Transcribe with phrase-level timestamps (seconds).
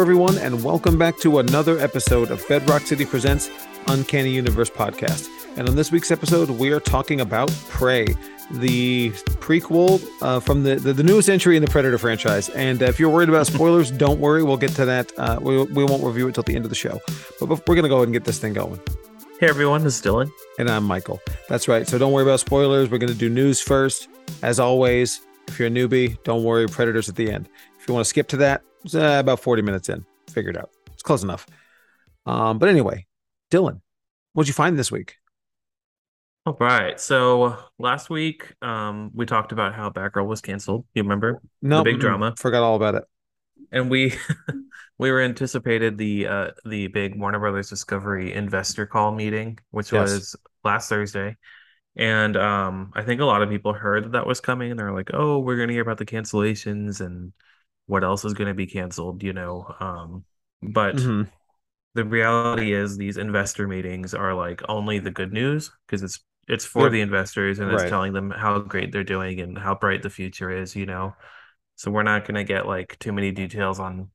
[0.00, 3.50] Everyone, and welcome back to another episode of Bedrock City Presents
[3.86, 5.28] Uncanny Universe podcast.
[5.58, 8.06] And on this week's episode, we are talking about Prey,
[8.50, 12.48] the prequel uh, from the, the, the newest entry in the Predator franchise.
[12.48, 14.42] And uh, if you're worried about spoilers, don't worry.
[14.42, 15.12] We'll get to that.
[15.18, 16.98] Uh, we, we won't review it till the end of the show.
[17.38, 18.80] But we're going to go ahead and get this thing going.
[19.38, 20.30] Hey everyone, this is Dylan.
[20.58, 21.20] And I'm Michael.
[21.50, 21.86] That's right.
[21.86, 22.90] So don't worry about spoilers.
[22.90, 24.08] We're going to do news first.
[24.42, 26.66] As always, if you're a newbie, don't worry.
[26.68, 27.50] Predators at the end.
[27.80, 30.04] If you want to skip to that, it's, uh, about 40 minutes in.
[30.30, 30.70] Figured out.
[30.92, 31.46] It's close enough.
[32.26, 33.06] Um, but anyway,
[33.50, 33.80] Dylan,
[34.32, 35.16] what'd you find this week?
[36.46, 36.98] All right.
[37.00, 40.86] So last week, um, we talked about how Batgirl was canceled.
[40.94, 41.40] You remember?
[41.62, 42.34] No, the big drama.
[42.36, 43.04] Forgot all about it.
[43.72, 44.14] And we
[44.98, 50.10] we were anticipated the uh the big Warner Brothers Discovery investor call meeting, which Yes.
[50.10, 51.36] was last Thursday.
[51.96, 54.94] And um, I think a lot of people heard that that was coming, and they're
[54.94, 57.32] like, "Oh, we're gonna hear about the cancellations and
[57.90, 59.74] what else is gonna be canceled," you know.
[59.80, 60.24] Um,
[60.62, 61.30] but Mhm.
[61.94, 66.64] the reality is these investor meetings are like only the good news because it's it's
[66.66, 66.90] for Yep.
[66.90, 67.72] the investors and Right.
[67.72, 71.14] it's telling them how great they're doing and how bright the future is, you know.
[71.76, 74.10] So we're not gonna get like too many details on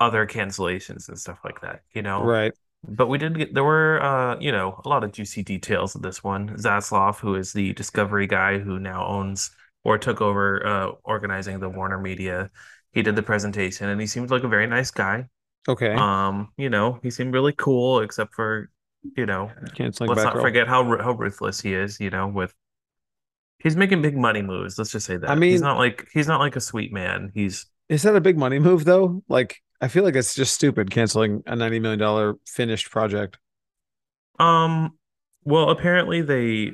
[0.00, 2.32] other cancellations and stuff like that, you know.
[2.32, 2.52] Right.
[2.84, 6.02] But we did get there were uh, you know, a lot of juicy details of
[6.02, 6.56] this one.
[6.58, 9.52] Zaslav, who is the Discovery guy who now owns
[9.84, 12.50] or took over uh organizing the Warner Media,
[12.92, 15.26] he did the presentation and he seemed like a very nice guy.
[15.68, 15.94] Okay.
[15.94, 18.70] Um, you know, he seemed really cool, except for,
[19.16, 22.00] you know, Canceling let's not forget how how ruthless he is.
[22.00, 22.52] You know, with
[23.58, 24.76] he's making big money moves.
[24.78, 25.30] Let's just say that.
[25.30, 27.30] I mean- he's not like he's not like a sweet man.
[27.34, 29.22] He's Is that a big money move though?
[29.28, 33.38] Like, I feel like it's just stupid canceling a ninety million dollar finished project.
[34.38, 34.98] um,
[35.44, 36.72] well, apparently they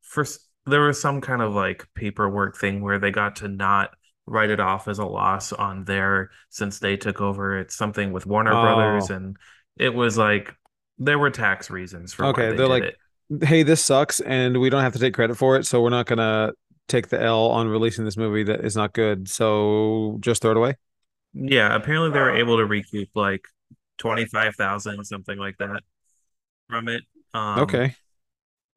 [0.00, 3.90] first there was some kind of like paperwork thing where they got to not
[4.26, 7.58] write it off as a loss on their since they took over.
[7.58, 9.14] It's something with Warner Brothers, Oh.
[9.14, 9.36] and
[9.76, 10.54] it was like
[10.98, 12.96] there were tax reasons for Okay, they they're like, it.
[13.44, 16.06] Hey, this sucks, and we don't have to take credit for it, so we're not
[16.06, 16.52] gonna
[16.88, 19.28] take the L on releasing this movie that is not good.
[19.28, 20.76] So just throw it away.
[21.32, 23.46] Yeah, apparently they were able to recoup like
[23.98, 25.80] 25,000 something like that
[26.68, 27.02] from it.
[27.34, 27.94] Um okay.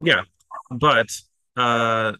[0.00, 0.22] yeah.
[0.70, 1.10] But
[1.56, 2.12] uh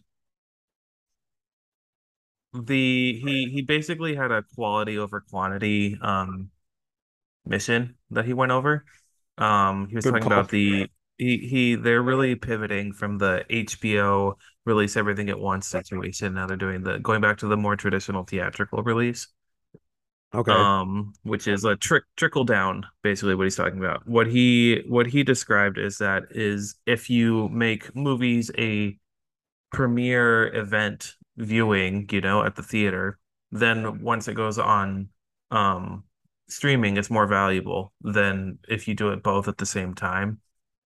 [2.53, 6.49] the he he basically had a quality over quantity um
[7.45, 8.85] mission that he went over.
[9.37, 10.31] Um he was Good talking call.
[10.31, 16.33] about the he he they're really pivoting from the HBO release everything at once situation.
[16.35, 19.27] Now they're doing the going back to the more traditional theatrical release.
[20.33, 20.67] Okay.
[20.69, 25.05] um which is a trick trickle down basically what he's talking about what he what
[25.07, 28.97] he described is that is if you make movies a
[29.71, 33.19] premiere event viewing you know at the theater
[33.51, 35.09] then once it goes on
[35.51, 36.03] um
[36.49, 40.39] streaming it's more valuable than if you do it both at the same time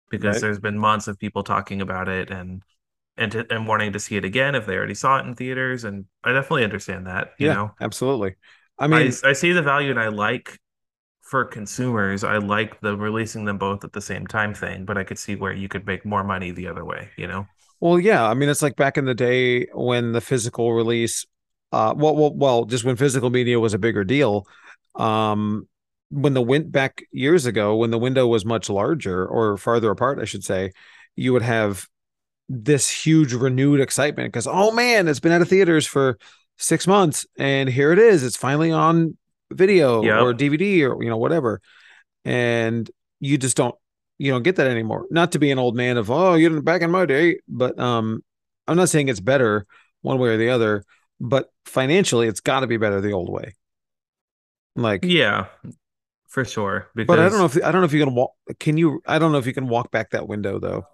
[0.09, 0.41] because Right.
[0.41, 2.63] there's been months of people talking about it and
[3.17, 5.83] and to, and wanting to see it again if they already saw it in theaters
[5.85, 8.35] and I definitely understand that you yeah, know absolutely.
[8.77, 10.59] I I, mean, I see the value and I like
[11.21, 15.03] for consumers, I like the releasing them both at the same time thing, but I
[15.05, 17.47] could see where you could make more money the other way, you know?
[17.79, 18.27] Well, yeah.
[18.27, 21.25] I mean, it's like back in the day when the physical release,
[21.71, 24.47] uh, well, well, well, just when physical media was a bigger deal.
[24.95, 25.67] Um,
[26.09, 30.19] when the went back years ago, when the window was much larger or farther apart,
[30.19, 30.71] I should say,
[31.15, 31.85] you would have
[32.47, 36.17] this huge renewed excitement because oh man, it's been out of theaters for
[36.57, 38.23] six months and here it is.
[38.23, 39.17] It's finally on
[39.51, 40.21] video Yep.
[40.21, 41.59] or DVD or you know whatever,
[42.23, 43.75] and you just don't
[44.17, 45.05] you don't get that anymore.
[45.11, 47.77] Not to be an old man of oh you didn't back in my day, but
[47.79, 48.23] um,
[48.67, 49.65] I'm not saying it's better
[50.01, 50.83] one way or the other,
[51.19, 53.55] but financially it's got to be better the old way.
[54.75, 55.47] Like, Yeah,
[56.27, 56.89] for sure.
[56.95, 58.31] Because but I don't know if I don't know if you can walk.
[58.59, 59.01] Can you?
[59.05, 60.85] I don't know if you can walk back that window though.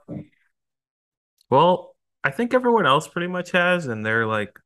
[1.50, 4.58] well, I think everyone else pretty much has, and they're like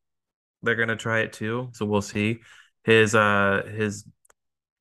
[0.64, 1.70] they're gonna try it too.
[1.74, 2.40] So we'll see.
[2.84, 4.06] His uh his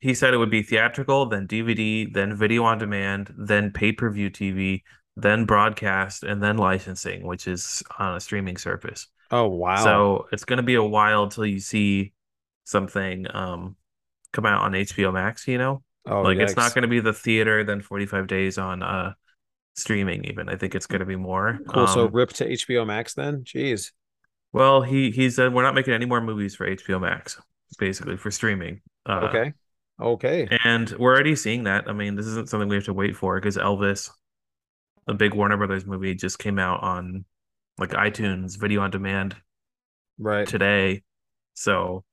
[0.04, 4.82] he said it would be theatrical, then DVD, then video on demand, then pay-per-view TV,
[5.16, 9.08] then broadcast, and then licensing, which is on a streaming service.
[9.30, 9.76] Oh wow.
[9.84, 12.12] So it's gonna be a while till you see
[12.64, 13.76] something um
[14.32, 15.82] come out on HBO Max, you know?
[16.06, 19.14] oh, like it's not gonna be the theater, then 45 days on uh
[19.74, 20.48] streaming even.
[20.48, 21.60] I think it's gonna be more.
[21.68, 21.86] Cool.
[21.86, 23.44] so Um, rip to HBO Max then.
[23.44, 23.92] Jeez.
[24.52, 27.40] well, he he said we're not making any more movies for HBO Max,
[27.78, 28.82] basically for streaming.
[29.06, 29.54] Uh, Okay.
[30.00, 30.48] Okay.
[30.64, 31.88] And we're already seeing that.
[31.88, 34.10] I mean, this isn't something we have to wait for because Elvis,
[35.06, 37.24] a big Warner Brothers movie, just came out on
[37.78, 39.36] like iTunes video on demand
[40.18, 40.46] Right.
[40.46, 41.02] today.
[41.54, 42.04] So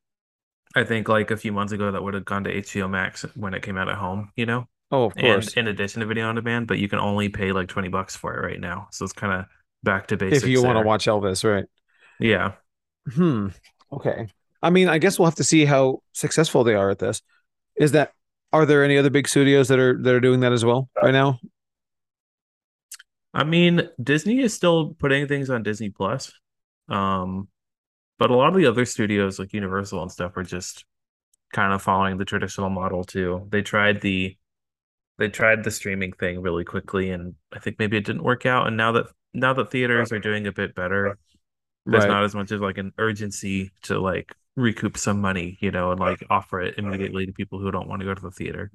[0.76, 3.54] I think like a few months ago that would have gone to HBO Max when
[3.54, 6.36] it came out at home, you know, Oh, of and in addition to video on
[6.36, 8.88] demand, but you can only pay like 20 bucks for it right now.
[8.92, 9.46] So it's kind of
[9.84, 10.44] back to basics.
[10.44, 11.66] If you want to watch Elvis, right?
[12.20, 12.54] Yeah.
[13.10, 13.48] Hmm.
[13.92, 14.28] Okay.
[14.62, 17.22] I mean, I guess we'll have to see how successful they are at this.
[17.82, 18.14] Is that
[18.54, 21.12] are there any other big studios that are that are doing that as well right
[21.12, 21.40] now?
[23.34, 26.32] I mean, Disney is still putting things on Disney Plus.
[26.90, 27.48] Um,
[28.20, 30.86] but a lot of the other studios like Universal and stuff are just
[31.54, 33.48] kind of following the traditional model too.
[33.50, 34.38] They tried the
[35.18, 38.68] they tried the streaming thing really quickly and I think maybe it didn't work out.
[38.68, 41.18] And now that now that theaters are doing a bit better,
[41.86, 42.10] there's Right.
[42.10, 46.00] not as much of like an urgency to like recoup some money, you know, and
[46.00, 48.72] like offer it immediately to people who don't want to go to the theater.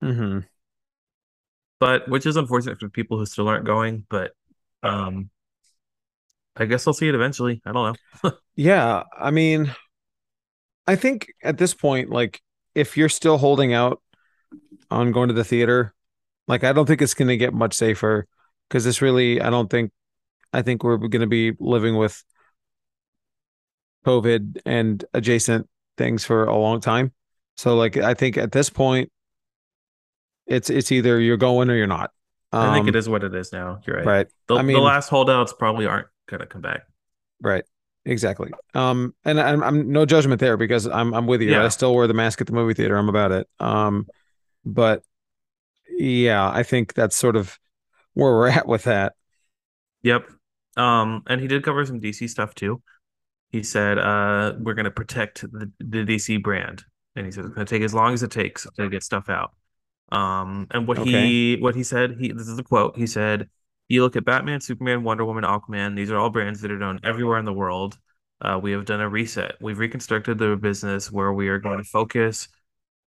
[0.00, 0.38] hmm
[1.78, 4.32] But which is unfortunate for people who still aren't going, but
[4.82, 5.30] um
[6.56, 7.60] I guess I'll see it eventually.
[7.64, 8.30] I don't know.
[8.56, 9.04] Yeah.
[9.16, 9.74] I mean,
[10.86, 12.40] I think at this point, like
[12.74, 14.00] if you're still holding out
[14.90, 15.94] on going to the theater,
[16.48, 18.26] like I don't think it's going to get much safer
[18.68, 19.92] because this really, I don't think,
[20.52, 22.22] I think we're going to be living with
[24.06, 25.68] COVID and adjacent
[25.98, 27.12] things for a long time.
[27.56, 29.10] So like I think at this point,
[30.46, 32.12] it's it's either you're going or you're not.
[32.52, 33.80] I think it Um, what it is now.
[33.86, 34.06] You're right.
[34.06, 34.26] right.
[34.46, 36.82] The I the last holdouts probably aren't gonna come back.
[37.40, 37.64] right.
[38.04, 38.52] Exactly.
[38.72, 41.60] Um, and I'm, I'm no judgment there because I'm I'm with you.
[41.60, 42.96] I still wear the mask at the movie theater.
[42.96, 43.48] I'm about it.
[43.58, 44.06] Um,
[44.64, 45.02] but
[45.90, 47.58] yeah, I think that's sort of
[48.14, 49.14] where we're at with that.
[50.02, 50.30] Yep.
[50.76, 52.80] Um, and he did cover some DC stuff too.
[53.50, 56.84] He said, uh, we're gonna protect the, the DC brand.
[57.14, 59.52] And he said it's gonna take as long as it takes to get stuff out.
[60.12, 60.98] Um, and what Okay.
[60.98, 62.96] he what he said, he this is a quote.
[62.96, 63.48] He said,
[63.88, 65.96] "You look at Batman, Superman, Wonder Woman, Aquaman.
[65.96, 67.98] These are all brands that are known everywhere in the world.
[68.40, 69.56] Uh, we have done a reset.
[69.60, 72.48] We've reconstructed the business where we are going to focus,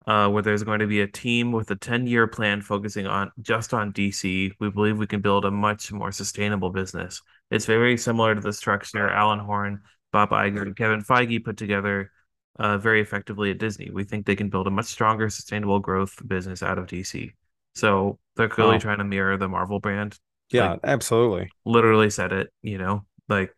[0.07, 3.74] uh, where there's going to be a team with a 10-year plan focusing on just
[3.74, 4.51] on DC.
[4.59, 7.21] We believe we can build a much more sustainable business.
[7.51, 9.81] It's very similar to the structure Alan Horn,
[10.12, 12.12] Bob Iger, and Kevin Feige put together."
[12.60, 13.90] uh, very effectively at Disney.
[13.90, 17.32] We think they can build a much stronger, sustainable growth business out of DC.
[17.74, 20.20] So they're clearly trying to mirror the Marvel brand.
[20.52, 21.52] yeah, Like absolutely.
[21.66, 23.56] literally said it, you know, like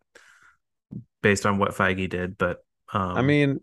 [1.20, 2.38] based on what Feige did.
[2.38, 3.60] But I um, mean,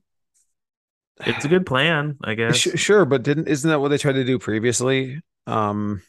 [1.21, 2.57] it's a good plan, I guess.
[2.57, 5.21] sure, but didn't isn't that what they tried to do previously?
[5.47, 6.01] Um,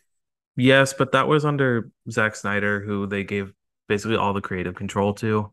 [0.56, 3.52] Yes, but that was under Zack Snyder, who they gave
[3.88, 5.52] basically all the creative control to.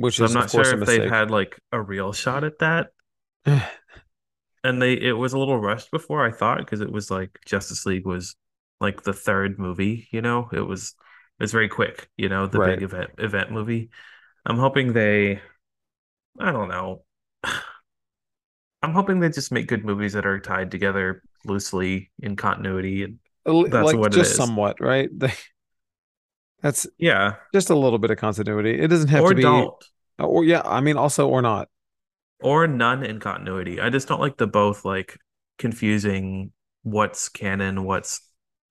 [0.00, 2.58] Which So I'm is of not sure if they've had like a real shot at
[2.60, 2.92] that.
[4.64, 7.84] And they it was a little rushed before I thought because it was like Justice
[7.84, 8.36] League was
[8.80, 10.48] like the third movie, you know.
[10.52, 10.94] It was
[11.40, 12.60] it's very quick, you know, the Right.
[12.60, 13.90] big event event movie.
[14.46, 15.40] I'm hoping they
[16.40, 17.04] I don't know.
[18.82, 23.18] I'm hoping they just make good movies that are tied together loosely in continuity and
[23.66, 24.36] that's Like what just is.
[24.36, 25.08] somewhat, right?
[25.18, 25.32] They,
[26.62, 27.36] that's Yeah.
[27.52, 28.80] just a little bit of continuity.
[28.80, 29.74] It doesn't have Or to be, don't.
[30.18, 31.68] or yeah, I mean, also or not.
[32.40, 33.80] Or none in continuity.
[33.80, 35.18] I just don't like the both like
[35.58, 36.52] confusing
[36.82, 38.20] what's canon, what's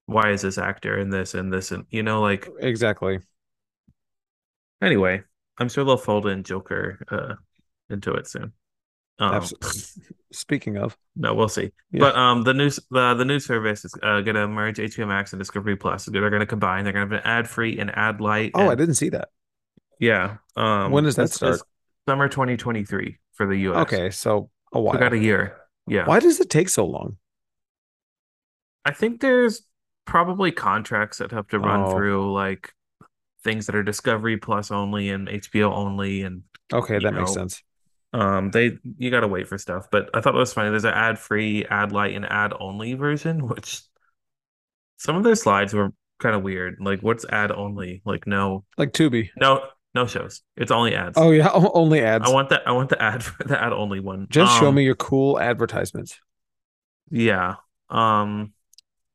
[0.05, 3.19] why is this actor in this and this and you know like Exactly.
[4.81, 5.24] Anyway,
[5.57, 7.36] I'm sure they'll fold in Joker uh
[7.89, 8.53] into it soon.
[9.22, 9.70] Um, Absolutely.
[10.34, 11.72] Speaking of, no, we'll see.
[11.92, 12.00] yeah.
[12.00, 15.40] But um, the news the the news service is uh, gonna merge HBO Max and
[15.40, 16.06] Discovery Plus.
[16.06, 16.84] They're gonna combine.
[16.84, 18.51] They're gonna have an ad free and ad light.
[18.56, 19.30] Oh, I didn't see that.
[20.00, 21.62] yeah, um, When does that start?
[22.10, 23.78] summer 2023 for the US.
[23.88, 25.58] Okay, so a So we got a year.
[25.88, 27.18] Yeah, Why does it take so long?
[28.86, 29.62] I think there's
[30.06, 32.74] probably contracts that have to run Oh, through like
[33.44, 37.62] things that are Discovery Plus only and HBO only, and okay, that makes sense.
[38.13, 40.70] Um, they you gotta wait for stuff, but I thought it was funny.
[40.70, 43.82] There's an ad free, ad light, and ad only version, which
[44.98, 46.77] some of their slides were kind of weird.
[46.80, 48.01] Like, what's ad only?
[48.06, 49.30] Like, no, Like Tubi.
[49.38, 49.65] no,
[49.96, 50.41] no shows.
[50.58, 51.18] It's only ads.
[51.18, 52.25] Oh yeah, o- only ads.
[52.30, 52.68] I want that.
[52.68, 54.27] I want the ad, for the ad only one.
[54.30, 56.20] Just show Um, me your cool advertisements.
[57.10, 57.56] yeah.
[57.89, 58.53] Um,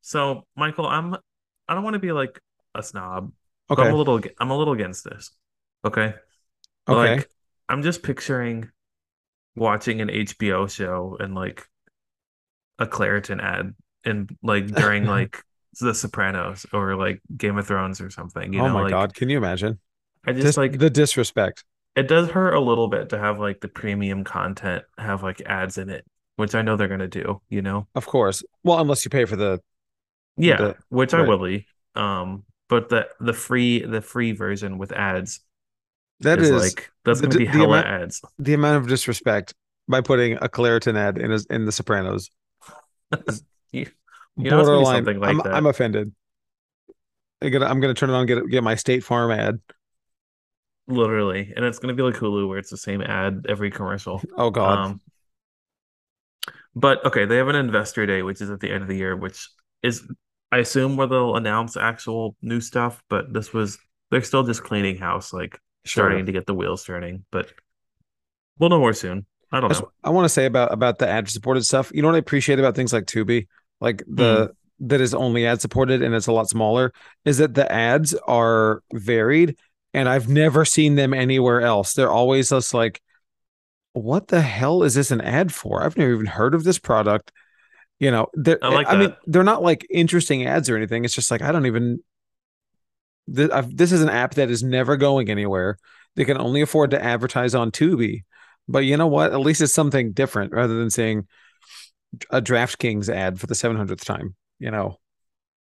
[0.00, 1.16] so Michael, I'm.
[1.68, 2.40] I don't want to be like
[2.74, 3.32] a snob,
[3.68, 4.20] but I'm a little.
[4.38, 5.30] I'm a little against this.
[5.84, 6.14] Okay,
[6.88, 7.16] Okay.
[7.16, 7.30] like
[7.68, 8.70] I'm just picturing
[9.56, 11.66] watching an HBO show and like
[12.78, 15.42] a Claritin ad and like during like
[15.80, 19.14] The Sopranos or like Game of Thrones or something, you Oh know, my like God,
[19.14, 19.80] can you imagine?
[20.26, 21.64] I just Just like the disrespect.
[21.94, 25.78] it does hurt a little bit to have like the premium content have like ads
[25.78, 26.04] in it,
[26.36, 27.88] which I know they're gonna do, you know.
[27.94, 28.42] Of course.
[28.62, 29.60] Well, unless you pay for the
[30.36, 31.66] Yeah, the which I will be.
[31.94, 35.40] Um, but the the free the free version with ads
[36.20, 38.22] That is is like that's the gonna be the hella amount ads.
[38.38, 39.54] the amount of disrespect
[39.88, 42.30] by putting a Claritin ad in in The Sopranos.
[43.72, 43.86] You,
[44.36, 45.54] you know, something like I'm, that.
[45.54, 46.12] I'm offended.
[47.42, 49.60] I'm gonna I'm gonna turn it on, get get my State Farm ad.
[50.86, 54.22] literally, and it's gonna be like Hulu where it's the same ad every commercial.
[54.36, 55.00] Oh God, Um,
[56.74, 59.16] but okay, they have an investor day, which is at the end of the year,
[59.16, 59.48] which
[59.82, 60.06] is
[60.52, 63.02] I assume where they'll announce actual new stuff.
[63.08, 63.78] But this was
[64.10, 67.24] they're still just cleaning house, like starting to get the wheels turning.
[67.30, 67.52] But
[68.58, 69.26] we'll know more soon.
[69.52, 69.92] I don't That's know.
[70.02, 71.92] I want to say about about the ad supported stuff.
[71.94, 73.46] You know what I appreciate about things like Tubi,
[73.80, 74.86] like the hmm.
[74.88, 76.92] that is only ad supported and it's a lot smaller,
[77.24, 79.56] is that the ads are varied,
[79.94, 81.94] and I've never seen them anywhere else.
[81.94, 83.00] They're always just like,
[83.92, 85.82] what the hell is this an ad for?
[85.82, 87.32] I've never even heard of this product.
[87.98, 91.04] You know, they're I like I mean, they're not like interesting ads or anything.
[91.04, 92.02] It's just like I don't even.
[93.34, 95.78] Th- this is an app that is never going anywhere.
[96.14, 98.24] They can only afford to advertise on Tubi.
[98.68, 99.32] But you know what?
[99.32, 101.26] At least it's something different rather than saying
[102.30, 104.34] a DraftKings ad for the 700th time.
[104.58, 104.98] You know,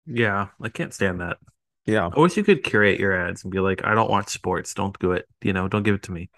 [0.05, 1.37] Yeah, I can't stand that.
[1.85, 2.09] yeah.
[2.15, 4.73] I wish you could curate your ads and be like, I don't watch sports.
[4.73, 5.27] Don't do it.
[5.41, 6.29] You know, don't give it to me.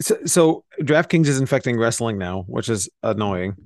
[0.00, 3.56] So, so DraftKings is infecting wrestling now, which is annoying.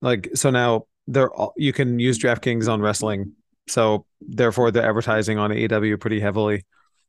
[0.00, 3.32] Like, so now they're all, you can use DraftKings on wrestling.
[3.66, 6.64] So therefore, they're advertising on AEW pretty heavily,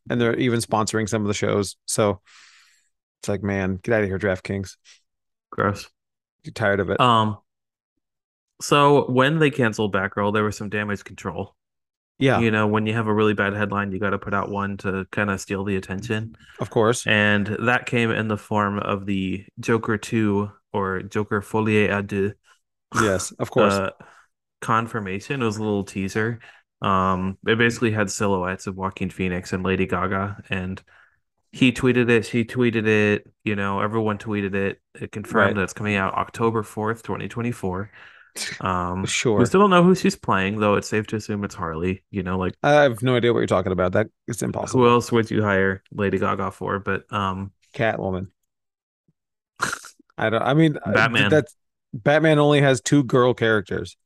[0.10, 1.76] and they're even sponsoring some of the shows.
[1.86, 2.22] So
[3.22, 4.76] it's like, man, get out of here, DraftKings.
[5.52, 5.88] Gross.
[6.44, 7.00] You're tired of it.
[7.00, 7.38] Um,
[8.62, 11.56] so when they canceled Batgirl, there was some damage control.
[12.20, 14.50] yeah, You know, when you have a really bad headline, you got to put out
[14.50, 16.36] one to kind of steal the attention.
[16.60, 17.06] of course.
[17.06, 22.34] And that came in the form of the Joker 2 or Joker Folie à Deux
[23.02, 23.74] Yes, of course.
[23.74, 23.90] uh,
[24.62, 25.42] confirmation.
[25.42, 26.40] It was a little teaser.
[26.86, 30.82] Um, it basically had silhouettes of Joaquin Phoenix and Lady Gaga, and
[31.52, 34.82] he tweeted it, she tweeted it, you know, everyone tweeted it.
[34.94, 35.56] It confirmed Right.
[35.56, 37.90] that it's coming out October 4th, 2024.
[38.60, 39.40] Um, Sure.
[39.40, 42.04] we still don't know who she's playing, though it's safe to assume it's Harley.
[42.12, 43.94] You know, like I have no idea what you're talking about.
[43.94, 44.82] That it's impossible.
[44.82, 46.80] who else would you hire Lady Gaga for?
[46.80, 48.28] But um, Catwoman.
[50.18, 50.42] I don't.
[50.42, 51.30] I mean, uh, Batman.
[51.30, 51.56] That's
[51.94, 53.98] Batman only has two girl characters.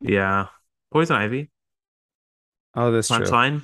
[0.00, 0.46] yeah,
[0.92, 1.50] Poison Ivy,
[2.74, 3.18] Oh, that's true.
[3.18, 3.62] Punchline.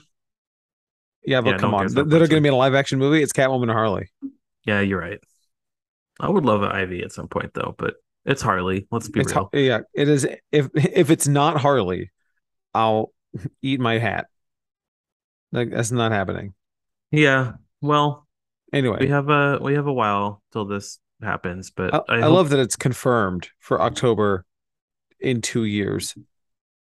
[1.24, 2.58] Yeah, but Yeah, come on, cares Th- about that are going to be in a
[2.58, 3.22] live action movie.
[3.22, 4.10] It's Catwoman and Harley.
[4.64, 5.20] Yeah, you're right.
[6.20, 7.94] I would love an Ivy at some point, though, but
[8.24, 8.86] it's Harley.
[8.90, 9.50] Let's be It's real.
[9.52, 10.26] Har- yeah, it is.
[10.50, 12.10] If if it's not Harley,
[12.74, 13.12] I'll
[13.62, 14.26] eat my hat.
[15.52, 16.54] Like that's not happening.
[17.10, 17.52] Yeah.
[17.80, 18.26] Well,
[18.72, 22.20] Anyway, we have a we have a while till this happens, but I, I I
[22.22, 24.44] hope love that it's confirmed for October
[25.20, 26.16] in two years.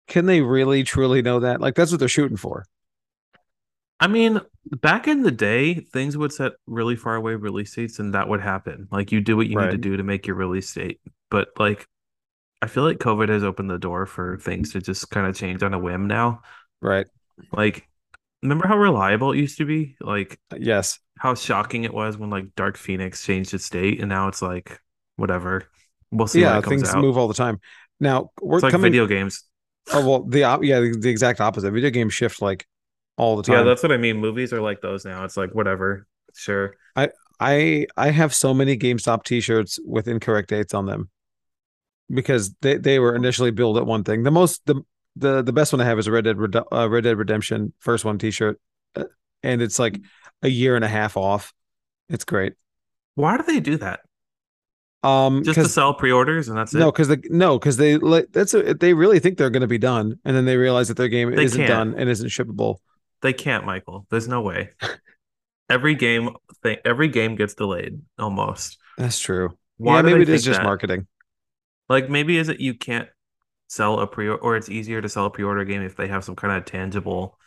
[0.08, 1.62] Can they really truly know that?
[1.62, 2.66] Like that's what they're shooting for.
[4.00, 4.42] I mean,
[4.82, 8.42] back in the day, things would set really far away release dates and that would
[8.42, 8.88] happen.
[8.92, 11.00] Like you do what you need to do to make your release date.
[11.32, 11.88] But like
[12.62, 15.64] I feel like COVID has opened the door for things to just kind of change
[15.64, 16.42] on a whim now.
[16.82, 17.08] Right.
[17.52, 17.88] Like
[18.44, 19.96] remember how reliable it used to be?
[20.02, 21.00] Like uh, Yes.
[21.18, 24.80] how shocking it was when like Dark Phoenix changed its date and now it's like
[25.16, 25.64] whatever.
[26.12, 26.58] We'll see Yeah.
[26.60, 27.02] it comes Things out.
[27.02, 27.60] move all the time.
[28.00, 28.92] Now we're It's like coming.
[28.92, 29.44] video games.
[29.94, 31.72] Oh well, the op- yeah, the, the exact opposite.
[31.72, 32.66] Video games shift like
[33.18, 33.58] all the time.
[33.58, 34.18] Yeah, that's what I mean.
[34.18, 35.24] Movies are like those now.
[35.24, 36.08] It's like whatever.
[36.34, 36.76] Sure.
[36.96, 41.10] I I I have so many GameStop T-shirts with incorrect dates on them
[42.10, 44.24] because they they were initially billed at one thing.
[44.24, 44.82] The most the
[45.16, 47.74] the the best one I have is a Red Dead Red, uh, Red Dead Redemption
[47.80, 48.60] first one T-shirt,
[48.96, 49.06] uh,
[49.44, 50.00] and it's like
[50.42, 51.54] a year and a half off.
[52.10, 52.54] It's great.
[53.16, 54.02] Why do they do that?
[55.06, 56.80] Um, Just to sell pre-orders and that's it.
[56.80, 59.68] no, because the no, because they like that's a, they really think they're going to
[59.68, 61.68] be done, and then they realize that their game They isn't can't.
[61.68, 62.78] done and isn't shippable.
[63.22, 64.06] They can't, Michael.
[64.10, 64.70] There's no way.
[65.70, 66.30] Every game
[66.62, 68.78] thing, every game gets delayed almost.
[69.00, 69.58] That's true.
[69.78, 70.64] Why yeah, maybe it is just that?
[70.64, 71.08] marketing.
[71.90, 73.10] Like maybe is it you can't
[73.68, 76.36] sell a pre or it's easier to sell a pre-order game if they have some
[76.36, 77.38] kind of tangible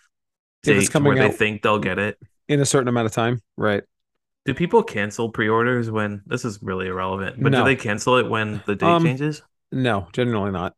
[0.64, 2.18] date coming where they think they'll get it.
[2.48, 3.84] in a certain amount of time, right?
[4.48, 7.58] Do people cancel pre-orders when this is really irrelevant, but No.
[7.58, 9.42] do they cancel it when the date Um, changes?
[9.70, 10.74] No, generally not.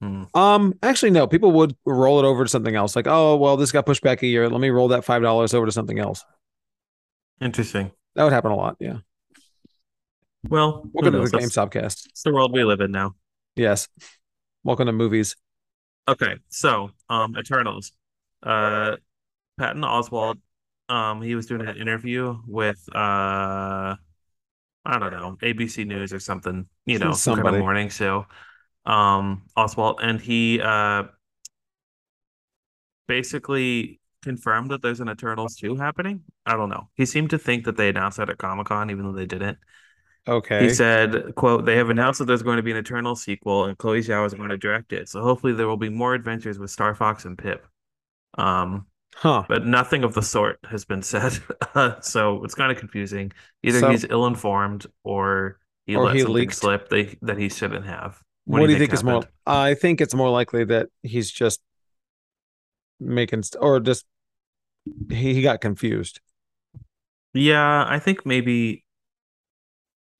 [0.00, 0.22] Hmm.
[0.34, 1.26] Um, actually, no.
[1.26, 2.94] People would roll it over to something else.
[2.94, 4.48] Like, oh, well, this got pushed back a year.
[4.48, 6.24] Let me roll that five dollars over to something else.
[7.40, 7.90] Interesting.
[8.14, 8.76] That would happen a lot.
[8.78, 8.98] Yeah.
[10.48, 12.04] Well, Welcome to the That's, GameStop cast.
[12.04, 13.16] that's the world we live in now.
[13.56, 13.88] Yes.
[14.62, 15.34] Welcome to movies.
[16.06, 17.90] Okay, so um Eternals.
[18.44, 18.94] Uh
[19.58, 20.38] Patton Oswalt,
[20.88, 23.96] um, he was doing an interview with uh
[24.84, 28.26] I don't know, ABC News or something, you know, some kind of morning show.
[28.86, 31.04] Um, Oswalt, and he uh
[33.06, 36.22] basically confirmed that there's an Eternals 2 happening.
[36.44, 36.88] I don't know.
[36.94, 39.58] He seemed to think that they announced that at Comic-Con, even though they didn't.
[40.26, 40.64] Okay.
[40.64, 43.78] He said, quote, they have announced that there's going to be an Eternal sequel and
[43.78, 45.08] Chloe Zhao is going to direct it.
[45.08, 47.66] So hopefully there will be more adventures with Star Fox and Pip.
[48.36, 48.86] Um,
[49.16, 49.44] Huh.
[49.48, 51.38] but nothing of the sort has been said.
[52.02, 53.32] so it's kind of confusing.
[53.62, 56.54] Either So- he's ill-informed or he Or let he something leaked.
[56.54, 58.20] slip that, that he shouldn't have.
[58.44, 59.24] What, do you think, is more?
[59.46, 61.60] I think it's more likely that he's just
[63.00, 64.06] making or just
[65.10, 66.20] he, he got confused.
[67.34, 68.84] Yeah, I think maybe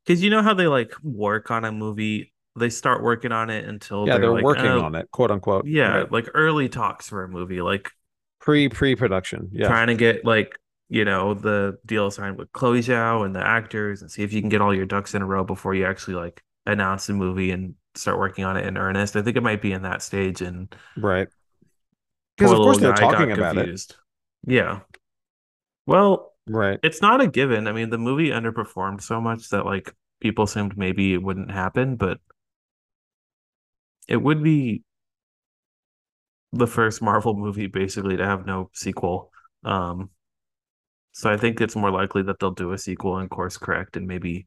[0.05, 3.65] because you know how they like work on a movie, they start working on it
[3.65, 5.67] until Yeah, they're like, working "Oh, on it, quote unquote.
[5.67, 6.13] Yeah, Right.
[6.13, 7.91] like early talks for a movie, like
[8.41, 9.49] pre pre production.
[9.53, 9.69] Yeah.
[9.69, 14.01] trying to get like you know the deal signed with Chloe Zhao and the actors
[14.03, 16.15] and see if you can get all your ducks in a row before you actually
[16.15, 19.17] like announce the movie and start working on it in earnest.
[19.17, 21.29] I think it might be in that stage and Right.
[22.37, 23.97] Because of course they're talking about it.
[24.47, 24.81] Yeah.
[25.87, 26.79] Well, Right.
[26.83, 27.67] it's not a given.
[27.67, 31.97] I mean, the movie underperformed so much that like people assumed maybe it wouldn't happen,
[31.97, 32.19] but
[34.09, 34.83] it would be
[36.53, 39.31] the first Marvel movie basically to have no sequel.
[39.65, 40.11] Um,
[41.13, 44.07] so I think it's more likely that they'll do a sequel and course correct and
[44.07, 44.47] maybe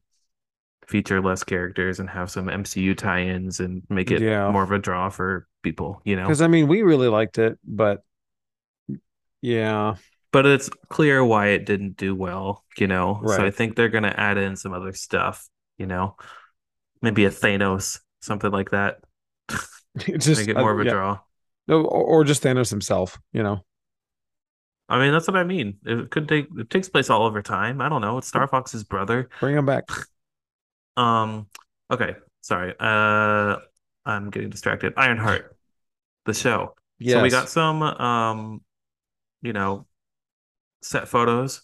[0.88, 4.50] feature less characters and have some MCU tie-ins and make it Yeah.
[4.50, 6.22] more of a draw for people, you know.
[6.24, 8.02] Because I mean, we really liked it, but
[9.40, 9.96] yeah,
[10.32, 13.22] But it's clear why it didn't do well, you know.
[13.26, 15.46] So I think they're gonna add in some other stuff,
[15.78, 16.16] you know.
[17.02, 19.00] Maybe a Thanos, something like that.
[19.98, 20.90] just Make it uh, more of a yeah.
[20.92, 21.18] draw.
[21.68, 23.18] No, or, or just Thanos himself.
[23.32, 23.64] You know.
[24.88, 25.78] I mean, that's what I mean.
[25.84, 27.80] It could take it takes place all over time.
[27.80, 28.18] I don't know.
[28.18, 29.28] It's Star Fox's brother.
[29.40, 29.84] Bring him back.
[30.94, 31.46] Um,
[31.90, 32.74] okay, sorry.
[32.78, 33.56] Uh,
[34.04, 34.92] I'm getting distracted.
[34.96, 35.56] Ironheart,
[36.26, 36.74] the show.
[36.98, 37.14] Yes.
[37.14, 38.60] So we got some, um,
[39.40, 39.86] you know,
[40.82, 41.62] set photos.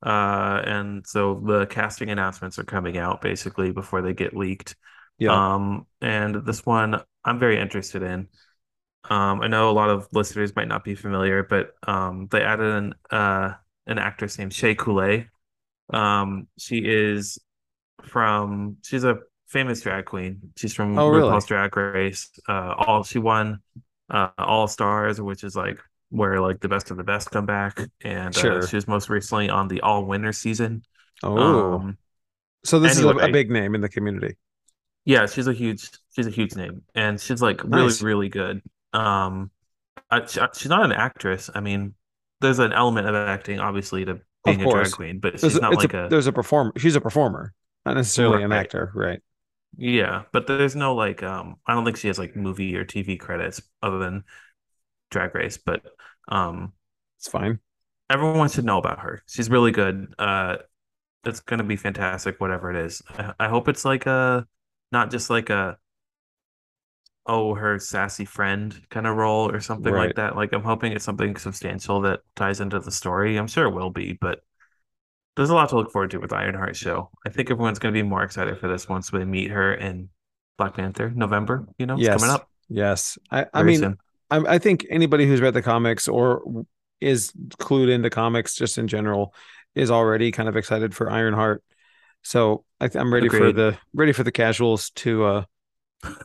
[0.00, 4.76] Uh, and so the casting announcements are coming out basically before they get leaked.
[5.18, 5.54] yeah.
[5.54, 8.28] Um, and this one I'm very interested in.
[9.10, 12.66] Um, I know a lot of listeners might not be familiar, but um, they added
[12.72, 13.54] an uh
[13.86, 15.28] an actress named Shea Coulee.
[15.92, 17.38] Um, she is
[18.04, 20.52] from she's a famous drag queen.
[20.56, 21.28] She's from Oh, really?
[21.30, 22.30] RuPaul's Drag Race.
[22.48, 23.60] Uh, all she won
[24.10, 25.78] uh All Stars, which is like
[26.10, 28.62] where like the best of the best come back, and uh, Sure.
[28.62, 30.84] she was most recently on the All Winner season.
[31.36, 31.98] oh, Um,
[32.64, 34.36] so this is a, a big name in the community.
[35.04, 38.02] Yeah, she's a huge she's a huge name, and she's like really Nice.
[38.02, 38.62] really good.
[38.92, 39.50] Um,
[40.10, 41.50] I, she- she's not an actress.
[41.54, 41.94] I mean,
[42.40, 45.76] there's an element of acting, obviously, to being a drag queen, but There's she's not
[45.76, 46.72] like a, a there's a performer.
[46.78, 47.54] She's a performer,
[47.86, 48.92] not necessarily an actor.
[48.94, 49.20] Right.
[49.76, 50.24] yeah.
[50.32, 53.62] But there's no like um, I don't think she has like movie or TV credits
[53.82, 54.24] other than
[55.10, 55.58] Drag Race.
[55.58, 55.82] But
[56.28, 56.72] um,
[57.18, 57.60] It's fine.
[58.10, 59.22] everyone should know about her.
[59.26, 60.14] She's really good.
[60.18, 60.58] Uh,
[61.24, 63.02] it's gonna be fantastic, whatever it is.
[63.10, 64.46] I, I hope it's like a
[64.92, 65.78] not just like a
[67.26, 70.06] oh her sassy friend kind of role or something Right.
[70.06, 70.36] like that.
[70.36, 73.36] Like I'm hoping it's something substantial that ties into the story.
[73.36, 74.40] I'm sure it will be, but
[75.36, 77.10] there's a lot to look forward to with Ironheart show.
[77.24, 80.08] I think everyone's gonna be more excited for this once we meet her in
[80.58, 81.66] Black Panther, November.
[81.78, 82.20] You know, it's yes.
[82.20, 82.48] coming up.
[82.68, 83.18] Yes.
[83.30, 83.96] I, I mean.
[84.30, 86.64] I, I think anybody who's read the comics or
[87.02, 89.34] is clued into comics just in general
[89.74, 91.62] is already kind of excited for Ironheart.
[92.22, 95.44] So I, I'm ready for the ready for the casuals to uh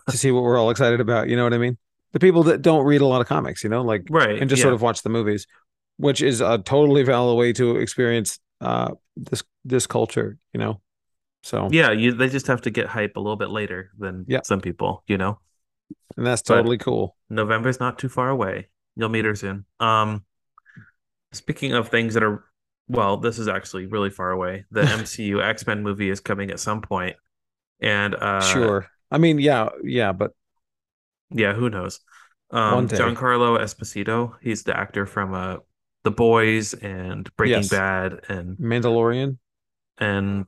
[0.10, 1.30] to see what we're all excited about.
[1.30, 1.78] You know what I mean?
[2.13, 4.40] The people that don't read a lot of comics, you know, like Right.
[4.40, 4.63] and just yeah.
[4.63, 5.46] sort of watch the movies,
[5.98, 10.38] which is a totally valid way to experience uh this this culture.
[10.54, 10.82] You know,
[11.44, 14.42] so yeah, you they just have to get hype a little bit later than Yeah.
[14.44, 15.40] some people, you know.
[16.16, 17.16] and that's But- totally cool.
[17.30, 18.70] November's not too far away.
[18.96, 19.66] You'll meet her soon.
[19.80, 20.24] Um,
[21.34, 22.44] speaking of things that are,
[22.88, 24.66] well, this is actually really far away.
[24.72, 27.16] The MCU X-Men movie is coming at some point,
[27.80, 28.88] and uh, sure.
[29.12, 30.34] I mean, yeah, yeah, but
[31.32, 32.00] yeah, who knows?
[32.52, 32.91] Um.
[32.91, 35.58] Giancarlo Esposito, he's the actor from uh,
[36.04, 37.67] The Boys and Breaking Yes.
[37.67, 39.38] Bad, and Mandalorian
[39.98, 40.46] and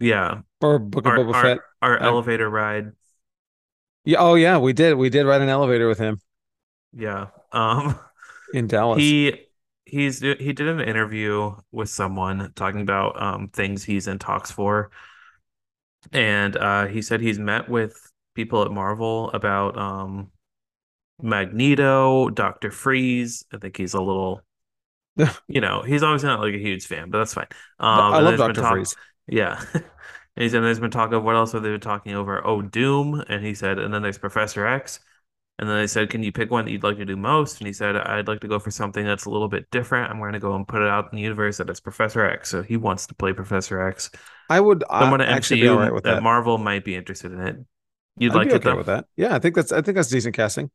[0.00, 1.58] yeah, or Book of our Boba our, Fett.
[1.82, 2.92] our Uh, elevator ride,
[4.04, 4.94] Yeah, oh yeah, we did.
[4.96, 6.20] We did ride an elevator with him
[6.92, 7.28] yeah.
[7.52, 7.98] Um.
[8.52, 9.14] in Dallas.
[9.14, 9.46] He
[9.84, 14.90] he's he did an interview with someone talking about um things he's in talks for.
[16.12, 17.94] And uh he said he's met with
[18.34, 20.30] people at Marvel about um
[21.22, 23.44] Magneto, Doctor Freeze.
[23.52, 24.42] I think he's a little
[25.48, 27.48] you know, he's obviously not like a huge fan, but that's fine.
[27.78, 28.96] Um I love Doctor talk- Freeze.
[29.28, 29.62] Yeah.
[30.36, 32.46] And he said there's been talk of what else have they been talking over?
[32.46, 33.22] Oh, Doom.
[33.28, 35.00] And he said, and then there's Professor X.
[35.60, 37.68] And then they said, "Can you pick one that you'd like to do most?" And
[37.68, 40.10] he said, "I'd like to go for something that's a little bit different.
[40.10, 42.48] I'm going to go and put it out in the universe that it's Professor X."
[42.50, 44.10] So he wants to play Professor X.
[44.48, 46.22] I would Someone uh, at actually MCU right with that that.
[46.22, 47.56] Marvel might be interested in it.
[48.16, 48.76] You'd I'd like be it okay though?
[48.76, 49.06] with that.
[49.16, 50.70] Yeah, I think that's I think that's decent casting.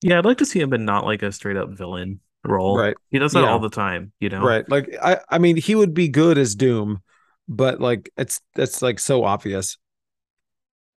[0.00, 2.76] Yeah, I'd like to see him in not like a straight up villain role.
[2.76, 2.96] Right.
[3.10, 3.50] He does that Yeah.
[3.50, 4.42] all the time, you know?
[4.42, 4.68] Right.
[4.68, 7.02] Like I I mean he would be good as Doom,
[7.48, 9.78] but like it's it's like so obvious.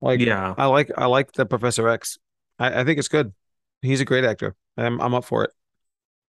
[0.01, 0.55] Like Yeah.
[0.57, 2.19] I like I like the Professor X.
[2.63, 3.33] I, I think it's good.
[3.83, 4.55] He's a great actor.
[4.77, 5.51] I'm I'm up for it.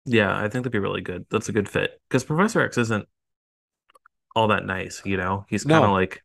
[0.05, 1.25] Yeah, I think that'd be really good.
[1.29, 2.01] That's a good fit.
[2.09, 3.07] Because Professor X isn't
[4.35, 5.45] all that nice, you know?
[5.47, 5.93] He's kind of No.
[5.93, 6.23] like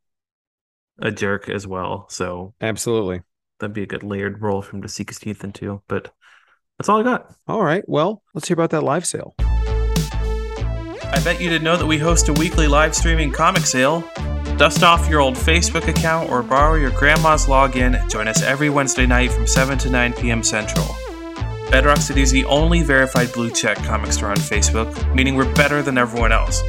[1.00, 2.06] a jerk as well.
[2.08, 3.20] So Absolutely.
[3.60, 5.82] that'd be a good layered role for him to seek his teeth into.
[5.86, 6.12] But
[6.78, 7.32] that's all I got.
[7.46, 7.84] All right.
[7.86, 9.34] Well, let's hear about that live sale.
[9.38, 14.02] I bet you didn't know that we host a weekly live streaming comic sale.
[14.58, 19.06] Dust off your old Facebook account or borrow your grandma's login join us every Wednesday
[19.06, 20.42] night from 7 to 9 p.m.
[20.42, 20.84] Central.
[21.70, 25.80] Bedrock City is the only verified blue check comic store on Facebook, meaning we're better
[25.80, 26.60] than everyone else.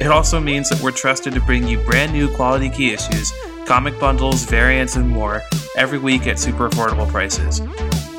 [0.00, 3.32] It also means that we're trusted to bring you brand new quality key issues,
[3.66, 5.42] comic bundles, variants, and more
[5.76, 7.60] every week at super affordable prices.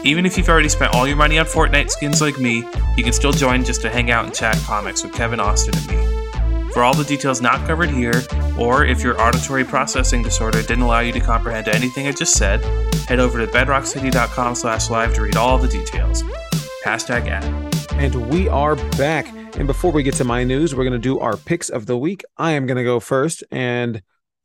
[0.04, 3.14] Even if you've already spent all your money on Fortnite skins like me, you can
[3.14, 6.25] still join just to hang out and chat comics with Kevin Austin and me.
[6.76, 8.22] For all the details not covered here,
[8.60, 12.62] or if your auditory processing disorder didn't allow you to comprehend anything I just said,
[13.08, 16.22] head over to bedrockcity.com slash live to read all the details.
[16.84, 17.46] Hashtag ad.
[17.94, 19.26] And we are back.
[19.56, 21.98] And before we get to my news, we're going to do our picks of the
[21.98, 22.26] week.
[22.36, 24.02] I am going to go first, and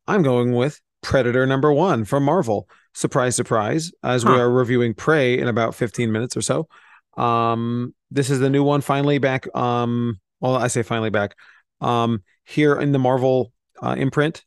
[0.07, 2.69] I'm going with Predator number one from Marvel.
[2.95, 6.69] Surprise, surprise, as we are reviewing Prey in about 15 minutes or so.
[7.17, 9.53] Um, this is the new one finally back.
[9.53, 11.35] Um, well, I say finally back.
[11.81, 14.45] Um, here in the Marvel uh, imprint,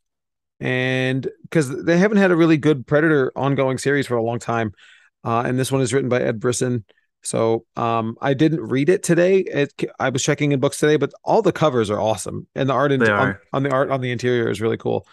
[0.60, 4.72] and because they haven't had a really good Predator ongoing series for a long time.
[5.24, 6.84] Uh, and this one is written by Ed Brisson.
[7.22, 9.38] So um, I didn't read it today.
[9.38, 12.74] It, I was checking in books today, but all the covers are awesome, and the
[12.74, 15.06] art in, on, on the art on the interior is really cool.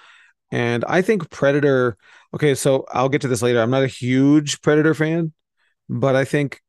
[0.52, 1.98] And I think Predator.
[2.34, 3.62] Okay, so I'll get to this later.
[3.62, 5.32] I'm not a huge Predator fan,
[5.88, 6.62] but I think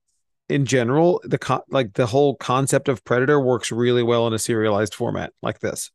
[0.48, 4.38] in general the co- like the whole concept of Predator works really well in a
[4.38, 5.90] serialized format like this.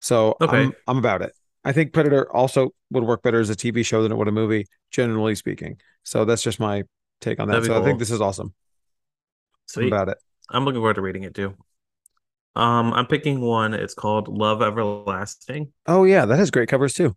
[0.00, 0.56] So Okay.
[0.64, 1.32] I'm I'm about it.
[1.64, 4.32] I think Predator also would work better as a TV show than it would a
[4.32, 5.80] movie, generally speaking.
[6.02, 6.82] So that's just my
[7.20, 7.64] take on that.
[7.64, 8.54] So I think this is awesome.
[9.76, 10.18] I'm about it.
[10.50, 11.56] I'm looking forward to reading it too.
[12.54, 13.72] Um, I'm picking one.
[13.74, 15.72] It's called Love Everlasting.
[15.86, 17.16] Oh yeah, that has great covers too.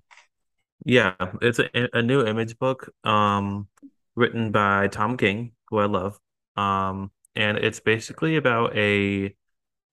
[0.86, 3.68] Yeah, it's a, a new image book, um,
[4.16, 6.20] written by Tom King, who I love.
[6.56, 9.36] Um, and it's basically about a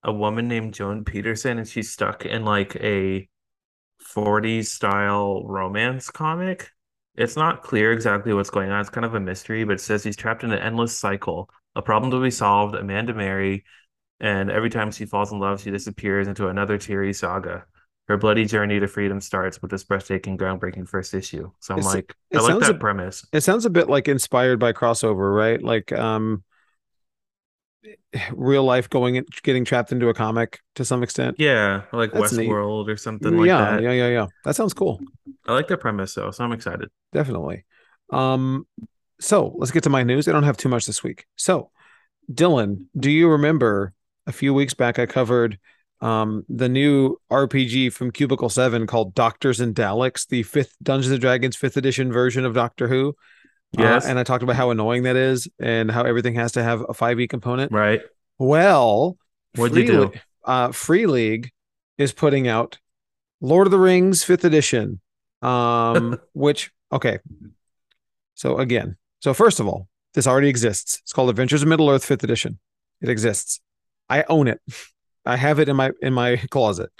[0.03, 3.27] a woman named Joan Peterson, and she's stuck in like a
[3.99, 6.71] 40s style romance comic.
[7.15, 8.81] It's not clear exactly what's going on.
[8.81, 11.81] It's kind of a mystery, but it says he's trapped in an endless cycle, a
[11.81, 13.65] problem to be solved, a man to marry,
[14.19, 17.65] and every time she falls in love, she disappears into another teary saga.
[18.09, 21.51] Her bloody journey to freedom starts with this breathtaking, groundbreaking first issue.
[21.59, 23.25] So I'm It's- like, I like that a- premise.
[23.31, 25.61] It sounds a bit like inspired by crossover, right?
[25.61, 26.43] Like um
[28.33, 31.35] real life going in, getting trapped into a comic to some extent.
[31.39, 32.33] Yeah, like That's.
[32.33, 33.81] Westworld or something like yeah, that.
[33.83, 34.27] yeah, yeah, yeah.
[34.45, 34.99] That sounds cool.
[35.47, 36.89] I like that premise though, so I'm excited.
[37.11, 37.65] Definitely.
[38.11, 38.67] Um,
[39.19, 40.27] so let's get to my news.
[40.27, 41.25] I don't have too much this week.
[41.35, 41.71] So,
[42.31, 43.93] Dylan, do you remember
[44.27, 45.59] a few weeks back I covered
[46.03, 51.21] um the new RPG from Cubicle 7 called Doctors and Daleks, the fifth Dungeons and
[51.21, 53.15] Dragons fifth edition version of Doctor Who?
[53.77, 54.05] Uh, Yes.
[54.05, 56.93] and I talked about how annoying that is and how everything has to have a
[56.93, 57.71] 5e component.
[57.71, 58.01] Right.
[58.37, 59.17] Well,
[59.55, 60.11] What'd you do?
[60.43, 61.51] Uh, Free League
[61.97, 62.77] is putting out
[63.41, 64.99] Lord of the Rings fifth edition.
[65.41, 67.19] Um, which okay.
[68.35, 70.99] So again, so first of all, this already exists.
[71.01, 72.59] It's called Adventures of Middle Earth fifth edition.
[73.01, 73.59] It exists.
[74.09, 74.59] I own it.
[75.25, 76.91] I have it in my in my closet.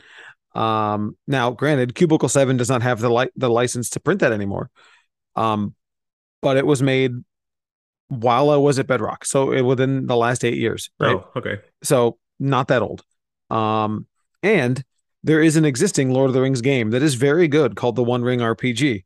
[0.56, 4.32] Um, now, granted, Cubicle Seven does not have the li- the license to print that
[4.32, 4.70] anymore.
[5.36, 5.76] Um,
[6.42, 7.12] but it was made
[8.10, 10.92] while I was at Bedrock, so it, within the last eight years.
[11.00, 11.16] Right?
[11.16, 11.60] Oh, okay.
[11.82, 13.04] so not that old.
[13.50, 14.08] Um,
[14.42, 14.84] and
[15.24, 18.04] there is an existing Lord of the Rings game that is very good called the
[18.04, 19.06] One Ring RPG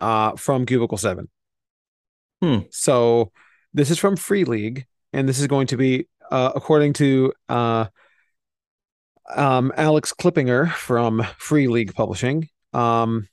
[0.00, 1.28] uh, from Cubicle 7.
[2.42, 2.58] Hmm.
[2.70, 3.32] So
[3.72, 7.86] this is from Free League, and this is going to be, uh, according to uh,
[9.34, 12.48] um, Alex Clippinger from Free League Publishing.
[12.72, 13.28] Um,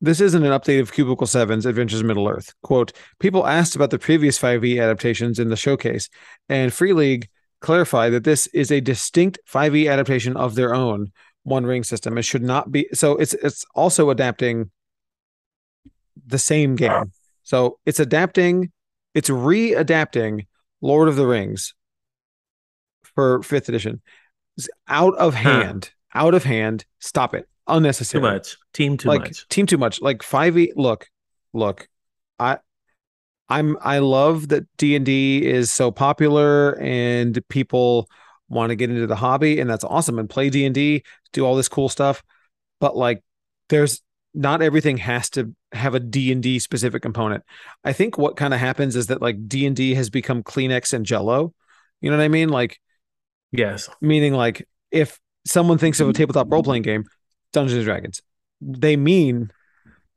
[0.00, 2.54] this isn't an update of Cubicle 7's Adventures in Middle Earth.
[2.62, 6.08] Quote, people asked about the previous 5e adaptations in the showcase,
[6.48, 7.28] and Free League
[7.60, 12.16] clarified that this is a distinct 5e adaptation of their own One Ring system.
[12.16, 14.70] It should not be so it's it's also adapting
[16.26, 17.12] the same game.
[17.42, 18.72] So it's adapting,
[19.14, 20.46] it's re-adapting
[20.80, 21.74] Lord of the Rings
[23.02, 24.02] for fifth edition.
[24.88, 26.26] Out of hand, huh.
[26.26, 26.84] out of hand.
[26.98, 27.48] Stop it.
[27.66, 28.22] Unnecessary.
[28.22, 28.56] Too much.
[28.72, 29.48] Team too like, much.
[29.48, 30.00] Team too much.
[30.00, 30.70] Like 5e.
[30.74, 31.08] Look,
[31.52, 31.88] look.
[32.38, 32.58] I
[33.48, 38.08] I'm I love that D&D is so popular and people
[38.48, 41.68] want to get into the hobby and that's awesome and play D&D, do all this
[41.68, 42.22] cool stuff.
[42.80, 43.22] But like
[43.68, 44.02] there's
[44.34, 47.42] not everything has to have a D&D specific component.
[47.84, 51.54] I think what kind of happens is that like D&D has become Kleenex and Jello.
[52.00, 52.50] You know what I mean?
[52.50, 52.78] Like
[53.52, 53.88] yes.
[54.00, 57.04] Meaning like if someone thinks of a tabletop role playing game,
[57.52, 58.22] Dungeons and Dragons,
[58.60, 59.50] they mean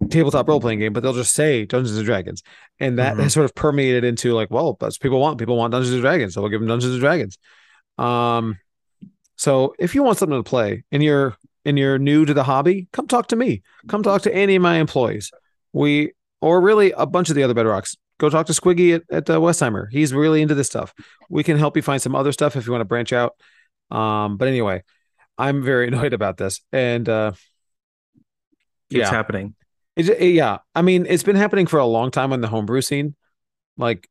[0.09, 2.43] tabletop role playing game, but they'll just say Dungeons and Dragons,
[2.79, 3.23] and that mm-hmm.
[3.23, 5.37] has sort of permeated into like, well, that's people want.
[5.37, 7.37] People want Dungeons and Dragons, so we'll give them Dungeons and Dragons.
[7.97, 8.57] Um,
[9.35, 12.87] so if you want something to play and you're and you're new to the hobby,
[12.91, 13.61] come talk to me.
[13.87, 15.31] Come talk to any of my employees.
[15.73, 17.95] We or really a bunch of the other bedrocks.
[18.21, 19.87] Go talk to Squiggy at, at uh, Westheimer.
[19.89, 20.93] He's really into this stuff.
[21.27, 23.33] We can help you find some other stuff if you want to branch out.
[23.89, 24.83] Um, but anyway,
[25.39, 27.31] I'm very annoyed about this, and uh,
[28.91, 29.55] it's happening.
[29.95, 32.81] It, it, yeah, I mean, it's been happening for a long time on the homebrew
[32.81, 33.15] scene.
[33.75, 34.07] Like,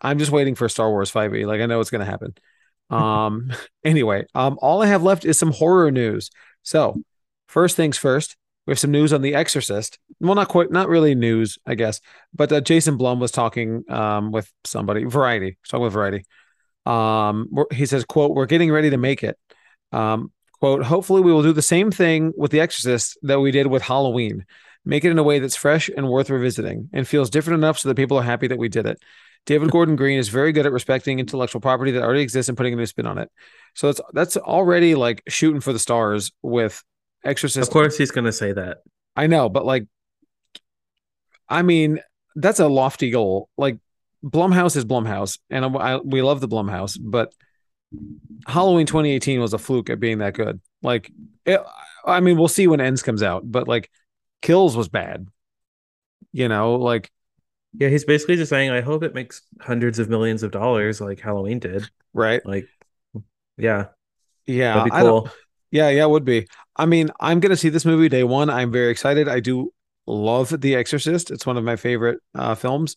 [0.00, 1.46] I'm just waiting for Star Wars 5e.
[1.46, 2.34] Like, I know it's going to happen.
[2.90, 3.50] Um,
[3.82, 6.28] anyway, um, all I have left is some horror news.
[6.62, 7.00] So,
[7.46, 9.98] first things first, we have some news on The Exorcist.
[10.20, 12.00] Well, not quite, not really news, I guess,
[12.34, 16.24] but uh, Jason Blum was talking um, with somebody, Variety, talking with Variety.
[16.86, 19.38] Um, he says, "quote We're getting ready to make it."
[19.92, 23.66] Um, quote Hopefully, we will do the same thing with The Exorcist that we did
[23.66, 24.44] with Halloween
[24.84, 27.88] make it in a way that's fresh and worth revisiting and feels different enough so
[27.88, 29.00] that people are happy that we did it.
[29.46, 32.72] David Gordon Green is very good at respecting intellectual property that already exists and putting
[32.72, 33.30] a new spin on it.
[33.74, 36.82] So that's that's already like shooting for the stars with
[37.24, 37.68] Exorcist.
[37.68, 38.78] Of course, he's going to say that.
[39.16, 39.86] I know, but like,
[41.48, 42.00] I mean,
[42.34, 43.48] that's a lofty goal.
[43.56, 43.78] Like,
[44.24, 47.34] Blumhouse is Blumhouse, and I, I, we love the Blumhouse, but
[48.46, 50.60] Halloween 2018 was a fluke at being that good.
[50.82, 51.10] Like,
[51.44, 51.60] it,
[52.04, 53.90] I mean, we'll see when Ends comes out, but like,
[54.40, 55.26] Kills was bad.
[56.32, 57.10] You know, like
[57.78, 61.20] yeah, he's basically just saying, I hope it makes hundreds of millions of dollars like
[61.20, 61.88] Halloween did.
[62.12, 62.44] Right.
[62.44, 62.66] Like,
[63.56, 63.86] yeah.
[64.46, 64.74] Yeah.
[64.74, 65.30] That'd be cool.
[65.70, 66.46] Yeah, yeah, it would be.
[66.76, 68.50] I mean, I'm gonna see this movie day one.
[68.50, 69.28] I'm very excited.
[69.28, 69.72] I do
[70.06, 71.30] love The Exorcist.
[71.30, 72.96] It's one of my favorite uh films.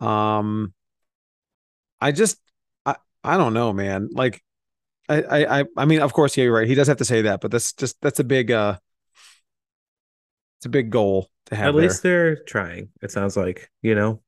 [0.00, 0.72] Um
[2.00, 2.38] I just
[2.84, 4.08] I I don't know, man.
[4.12, 4.42] Like
[5.08, 6.66] I I I mean, of course, yeah, you're right.
[6.66, 8.78] He does have to say that, but that's just that's a big uh
[10.58, 11.68] it's a big goal to have.
[11.68, 11.82] At there.
[11.82, 12.88] least they're trying.
[13.02, 14.22] It sounds like you know.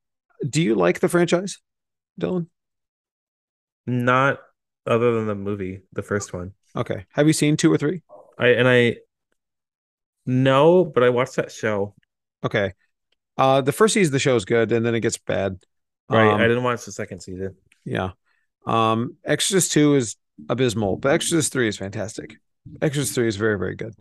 [0.48, 1.60] Do you like the franchise,
[2.20, 2.48] Dylan?
[3.86, 4.40] Not
[4.86, 6.52] other than the movie, the first one.
[6.76, 7.06] Okay.
[7.12, 8.02] Have you seen two or three?
[8.38, 8.96] I and I
[10.26, 11.94] no, but I watched that show.
[12.44, 12.72] Okay.
[13.36, 15.58] Uh the first season of the show is good and then it gets bad.
[16.08, 16.28] Right.
[16.28, 17.56] Um, I didn't watch the second season.
[17.84, 18.10] Yeah.
[18.66, 20.16] Um Exorcist 2 is
[20.48, 22.36] abysmal, but Exorcist 3 is fantastic.
[22.80, 23.94] Exorcist 3 is very, very good.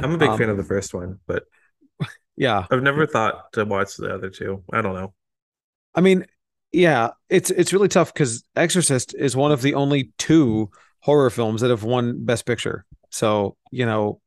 [0.00, 1.44] I'm a big um, fan of the first one, but
[2.36, 2.66] yeah.
[2.70, 4.64] I've never thought to watch the other two.
[4.72, 5.14] I don't know.
[5.94, 6.26] I mean,
[6.72, 11.60] yeah, it's it's really tough because Exorcist is one of the only two horror films
[11.60, 12.84] that have won Best Picture.
[13.10, 14.20] So, you know,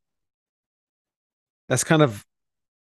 [1.70, 2.26] that's kind of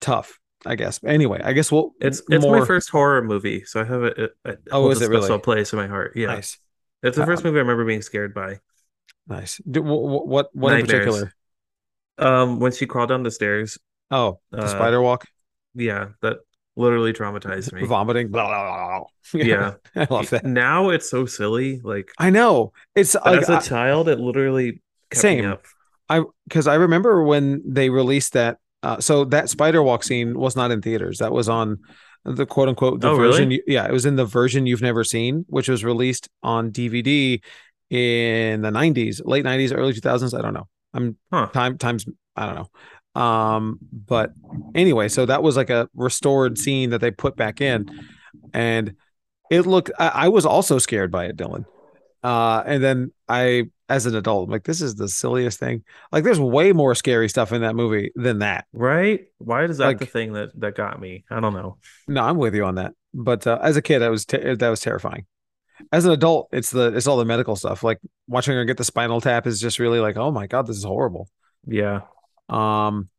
[0.02, 1.00] tough, I guess.
[1.04, 2.60] Anyway, I guess we'll it's it's more...
[2.60, 5.40] my first horror movie, so I have a, a, a oh, is it special really?
[5.40, 6.14] place in my heart.
[6.16, 6.28] Yeah.
[6.28, 6.58] Nice.
[7.02, 8.60] It's the first uh, movie I remember being scared by.
[9.28, 9.62] Nice.
[9.70, 11.34] Do, what what, what in particular?
[12.18, 13.78] Um, when she crawled down the stairs
[14.12, 15.26] Oh, the uh, spider walk.
[15.76, 16.38] Yeah, that
[16.80, 17.86] literally traumatized me.
[17.86, 18.30] Vomiting.
[18.30, 19.44] Blah, blah, blah.
[19.44, 20.46] Yeah, I love that.
[20.46, 21.82] Now it's so silly.
[21.84, 24.82] Like I know it's like, as a I, child, it literally
[25.14, 25.58] same.
[26.08, 28.58] I because I remember when they released that.
[28.82, 31.18] Uh, so that spider walk scene was not in theaters.
[31.18, 31.80] That was on
[32.24, 33.50] the quote unquote the oh, version.
[33.50, 33.64] Really?
[33.68, 37.42] Yeah, it was in the version you've never seen, which was released on DVD
[37.90, 40.38] in the 90s, late 90s, early 2000s.
[40.38, 40.68] I don't know.
[40.94, 41.48] I'm huh.
[41.48, 42.06] time times.
[42.38, 42.68] I don't know.
[43.20, 44.32] Um, but
[44.74, 47.90] anyway, so that was like a restored scene that they put back in,
[48.54, 48.96] and
[49.52, 49.92] it looked.
[50.00, 51.66] I, I was also scared by it, Dylan.
[52.24, 55.84] Uh, and then I, as an adult, I'm like, this is the silliest thing.
[56.12, 58.66] Like, there's way more scary stuff in that movie than that.
[58.74, 59.28] Right?
[59.38, 61.26] Why is that like, the thing that that got me?
[61.30, 61.78] I don't know.
[62.08, 62.94] No, I'm with you on that.
[63.14, 65.26] But uh, as a kid, I was te- that was terrifying.
[65.92, 67.84] As an adult, it's the it's all the medical stuff.
[67.84, 70.78] Like watching her get the spinal tap is just really like, oh my god, this
[70.78, 71.30] is horrible.
[71.66, 72.02] Yeah.
[72.50, 73.10] Um,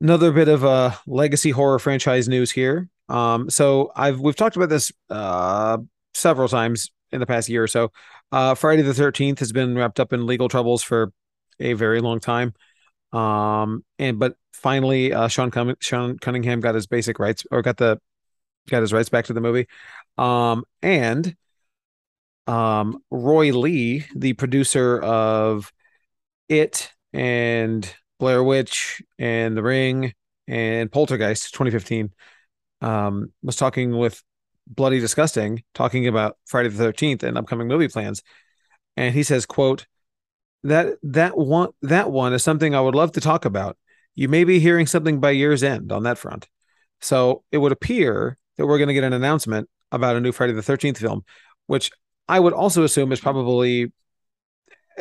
[0.00, 2.88] another bit of a legacy horror franchise news here.
[3.08, 5.78] Um, so I've we've talked about this uh,
[6.14, 7.92] several times in the past year or so.
[8.32, 11.12] Uh, Friday the Thirteenth has been wrapped up in legal troubles for
[11.58, 12.54] a very long time.
[13.12, 18.00] Um, and but finally, uh, Sean, Sean Cunningham got his basic rights or got the
[18.68, 19.66] got his rights back to the movie.
[20.16, 21.36] Um, and
[22.46, 25.72] um, Roy Lee, the producer of
[26.48, 30.12] It and Blair Witch and The Ring
[30.46, 32.10] and Poltergeist 2015,
[32.82, 34.22] um, was talking with
[34.66, 38.22] Bloody Disgusting, talking about Friday the 13th and upcoming movie plans.
[38.96, 39.86] And he says, quote,
[40.62, 43.78] that that one that one is something I would love to talk about.
[44.14, 46.46] You may be hearing something by year's end on that front.
[47.00, 50.52] So it would appear that we're going to get an announcement about a new Friday
[50.52, 51.24] the 13th film,
[51.66, 51.90] which
[52.28, 53.90] I would also assume is probably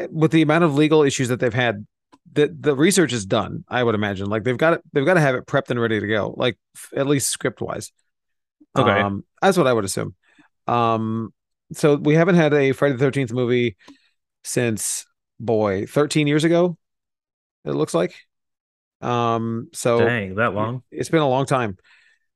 [0.09, 1.85] with the amount of legal issues that they've had
[2.33, 5.19] the the research is done i would imagine like they've got it they've got to
[5.21, 6.57] have it prepped and ready to go like
[6.95, 7.91] at least script wise
[8.77, 9.01] Okay.
[9.01, 10.15] um that's what i would assume
[10.67, 11.33] um
[11.73, 13.75] so we haven't had a friday the 13th movie
[14.43, 15.05] since
[15.39, 16.77] boy 13 years ago
[17.65, 18.15] it looks like
[19.01, 20.83] um so Dang, that long?
[20.91, 21.77] it's been a long time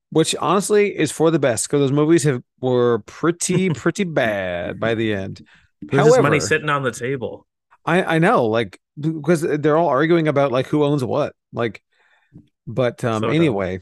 [0.10, 4.95] which honestly is for the best because those movies have were pretty pretty bad by
[4.95, 5.45] the end
[5.82, 7.45] this money sitting on the table?
[7.85, 11.33] I I know, like because they're all arguing about like who owns what.
[11.51, 11.83] Like,
[12.67, 13.35] but um So dumb.
[13.35, 13.79] anyway,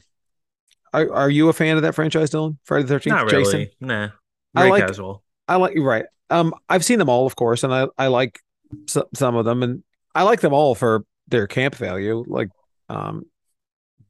[0.92, 2.58] are are you a fan of that franchise, Dylan?
[2.64, 3.52] Friday the Thirteenth, Not Jason.
[3.60, 3.72] really.
[3.80, 4.08] Nah.
[4.54, 5.22] I Very like- casual.
[5.48, 6.06] I like you're right.
[6.30, 8.40] Um, I've seen them all, of course, and I I like
[8.86, 9.82] some some of them, and
[10.14, 12.24] I like them all for their camp value.
[12.26, 12.48] Like,
[12.88, 13.24] um,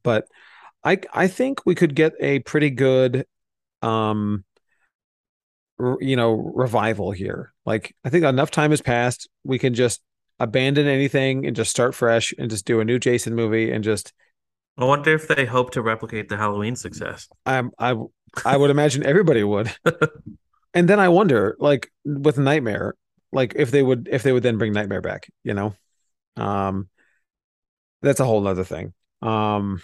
[0.02, 0.26] but
[0.85, 3.26] I I think we could get a pretty good,
[3.83, 4.44] um,
[6.01, 7.53] you know, revival here.
[7.67, 9.29] Like, I think enough time has passed.
[9.45, 10.01] We can just
[10.39, 14.13] abandon anything and just start fresh and just do a new Jason movie and just
[14.79, 17.29] I wonder if they hope to replicate the Halloween success.
[17.45, 17.95] I I
[18.45, 19.73] I would imagine everybody would.
[20.75, 22.95] and then I wonder, like with Nightmare,
[23.33, 25.75] like if they would if they would then bring Nightmare back, you know,
[26.37, 26.89] um,
[28.01, 28.95] that's a whole other thing.
[29.21, 29.83] Um,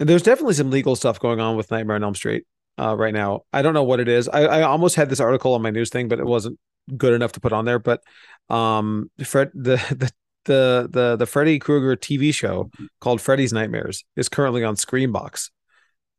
[0.00, 2.44] and there's definitely some legal stuff going on with Nightmare on Elm Street
[2.78, 3.42] uh, right now.
[3.52, 4.28] I don't know what it is.
[4.28, 6.58] I, I almost had this article on my news thing, but it wasn't
[6.96, 7.78] good enough to put on there.
[7.78, 8.02] But
[8.48, 10.12] um, Fred the the
[10.44, 15.50] the the the Freddy Krueger TV show called Freddy's Nightmares is currently on Screambox.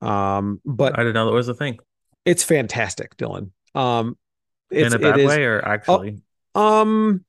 [0.01, 1.79] Um, but I didn't know that was a thing.
[2.25, 3.51] it's fantastic, Dylan.
[3.73, 4.17] Um,
[4.69, 6.21] it's, In a bad is, way or actually?
[6.53, 7.23] Um,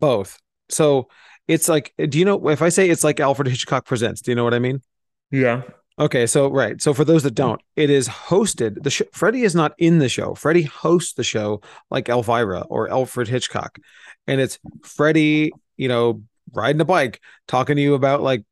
[0.00, 0.38] both.
[0.68, 1.08] So
[1.46, 4.20] it's like, do you know if I say it's like Alfred Hitchcock Presents?
[4.20, 4.82] Do you know what I mean?
[5.30, 5.62] yeah.
[5.98, 6.80] Okay, so right.
[6.82, 8.82] So for those that don't, it is hosted.
[8.82, 10.34] The sh- Freddie is not in the show.
[10.34, 13.78] Freddie hosts the show like Elvira or Alfred Hitchcock,
[14.26, 18.44] and it's Freddie, you know, riding a bike, talking to you about like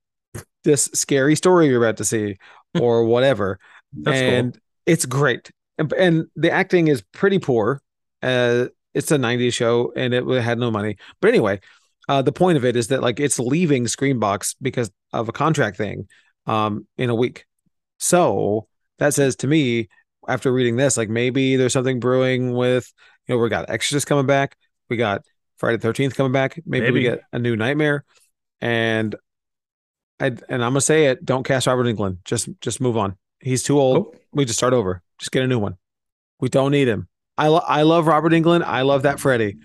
[0.64, 2.38] this scary story you're about to see
[2.80, 3.58] or whatever.
[3.92, 5.50] That's and it's great.
[5.76, 7.82] And, and the acting is pretty poor.
[8.22, 10.96] Uh, it's a 90s show and it had no money.
[11.20, 11.60] But anyway,
[12.08, 15.76] uh, the point of it is that like it's leaving Screambox because of a contract
[15.76, 16.06] thing
[16.46, 17.46] um, in a week.
[17.98, 18.66] So
[18.98, 19.88] that says to me,
[20.28, 22.92] after reading this, like maybe there's something brewing with,
[23.26, 24.56] you know, we got Exorcist coming back,
[24.88, 25.22] we got
[25.56, 28.04] Friday the 13th coming back, maybe, we get a new Nightmare,
[28.60, 29.14] and
[30.20, 33.16] I and I'm gonna say it, don't cast Robert Englund, just just move on.
[33.40, 33.96] He's too old.
[33.96, 35.02] Oh, We just start over.
[35.18, 35.76] Just get a new one.
[36.40, 37.08] We don't need him.
[37.36, 38.62] I lo- I love Robert Englund.
[38.62, 39.56] I love that Freddy,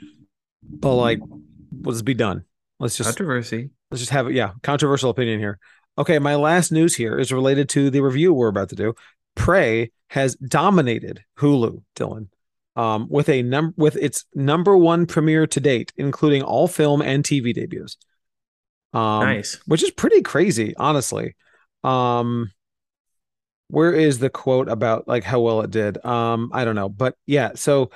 [0.63, 1.20] but like,
[1.82, 2.44] let's be done.
[2.80, 3.70] Let's just controversy.
[3.92, 4.34] let's just have it.
[4.34, 5.60] Yeah, controversial opinion here.
[6.00, 8.96] Okay, my last news here is related to the review we're about to do.
[9.36, 12.30] Prey has dominated Hulu, Dylan,
[12.78, 17.22] um, with a num with its number one premiere to date, including all film and
[17.22, 17.98] TV debuts.
[18.94, 19.60] Um, nice.
[19.66, 21.36] which is pretty crazy, honestly.
[21.84, 22.52] Um,
[23.68, 26.04] where is the quote about like how well it did?
[26.06, 27.52] Um, I don't know, but yeah.
[27.56, 27.92] So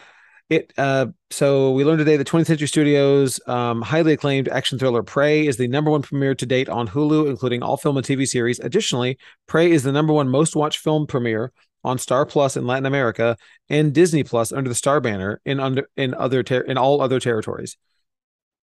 [0.54, 5.04] it, uh, so we learned today that 20th Century Studios, um, highly acclaimed action thriller
[5.04, 8.28] Prey is the number one premiere to date on Hulu, including all film and TV
[8.28, 8.60] series.
[8.60, 11.52] Additionally, Prey is the number one most watched film premiere
[11.84, 13.36] on Star Plus in Latin America
[13.70, 17.20] and Disney Plus under the Star banner in under in other ter- in all other
[17.20, 17.78] territories.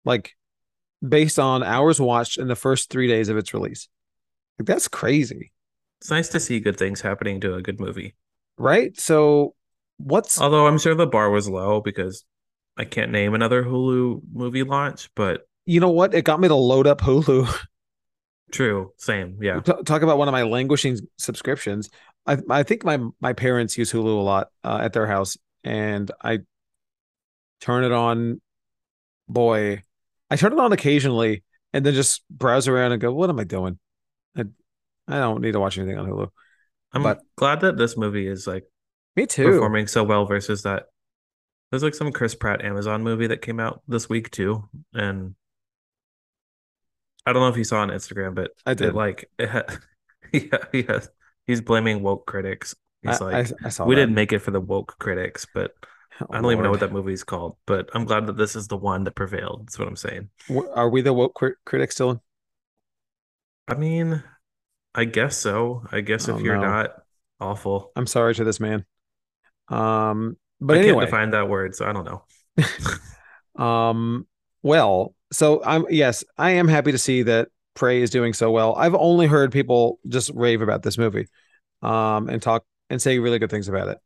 [0.05, 0.35] Like
[1.07, 3.89] based on hours watched in the first three days of its release.
[4.59, 5.53] Like, that's crazy,
[6.01, 8.14] It's nice to see good things happening to a good movie.
[8.59, 8.99] right?
[9.01, 9.55] So,
[10.05, 12.25] what's Although I'm sure the bar was low because
[12.77, 16.15] I can't name another Hulu movie launch, but you know what?
[16.15, 17.47] It got me to load up Hulu.
[18.53, 19.39] true, same.
[19.41, 19.61] Yeah.
[19.61, 21.91] T- Talk about one of my languishing subscriptions.
[22.27, 26.11] I I think my my parents use Hulu a lot uh, at their house, and
[26.23, 26.41] I
[27.61, 28.41] turn it on.
[29.29, 29.85] Boy,
[30.31, 33.45] I turn it on occasionally, and then just browse around and go, "What am I
[33.45, 33.79] doing?
[34.37, 34.43] I
[35.07, 36.29] I don't need to watch anything on Hulu."
[36.93, 38.65] I'm But- glad that this movie is like
[39.17, 39.45] Me too.
[39.51, 40.87] performing so well versus that.
[41.71, 45.35] There's like some Chris Pratt Amazon movie that came out this week too, and
[47.27, 48.95] I don't know if you saw on Instagram, but I it did.
[48.95, 49.79] like it ha-
[50.33, 51.01] yeah, yeah,
[51.47, 53.35] he's blaming woke critics He's I, like,
[53.65, 54.01] I, I we that.
[54.03, 55.75] didn't make it for the woke critics, but
[56.21, 57.57] Oh, I don't even know what that movie's called.
[57.67, 59.67] But I'm glad that this is the one that prevailed.
[59.67, 60.29] That's what I'm saying.
[60.75, 62.23] Are we the woke crit- critics still?
[63.69, 64.23] I mean,
[64.95, 65.85] I guess so.
[65.93, 66.63] I guess Oh, if you're no.
[66.63, 66.91] not
[67.41, 68.85] awful, I'm sorry to this man.
[69.71, 73.64] Um, but I can't anyway, define that word, so I don't know.
[73.64, 74.27] um,
[74.62, 78.75] well, so I'm yes, I am happy to see that Prey is doing so well.
[78.75, 81.29] I've only heard people just rave about this movie,
[81.83, 83.99] um, and talk and say really good things about it,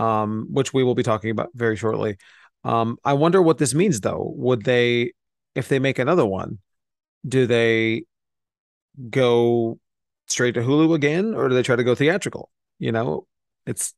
[0.00, 2.16] um, which we will be talking about very shortly.
[2.64, 4.32] Um, I wonder what this means though.
[4.36, 5.12] Would they,
[5.54, 6.58] if they make another one,
[7.26, 8.04] do they
[9.08, 9.78] go
[10.26, 12.50] straight to Hulu again, or do they try to go theatrical?
[12.78, 13.26] You know,
[13.66, 13.94] it's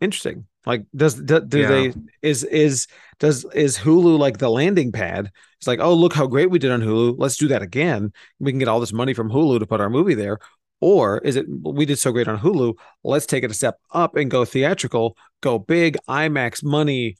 [0.00, 0.46] interesting.
[0.66, 1.68] Like, does do, do Yeah.
[1.68, 1.92] they
[2.22, 2.86] is is
[3.18, 5.30] does is Hulu like the landing pad?
[5.58, 7.14] It's like, oh, look how great we did on Hulu.
[7.18, 8.12] Let's do that again.
[8.38, 10.38] We can get all this money from Hulu to put our movie there.
[10.80, 12.74] Or is it we did so great on Hulu?
[13.02, 17.16] Let's take it a step up and go theatrical, go big, IMAX money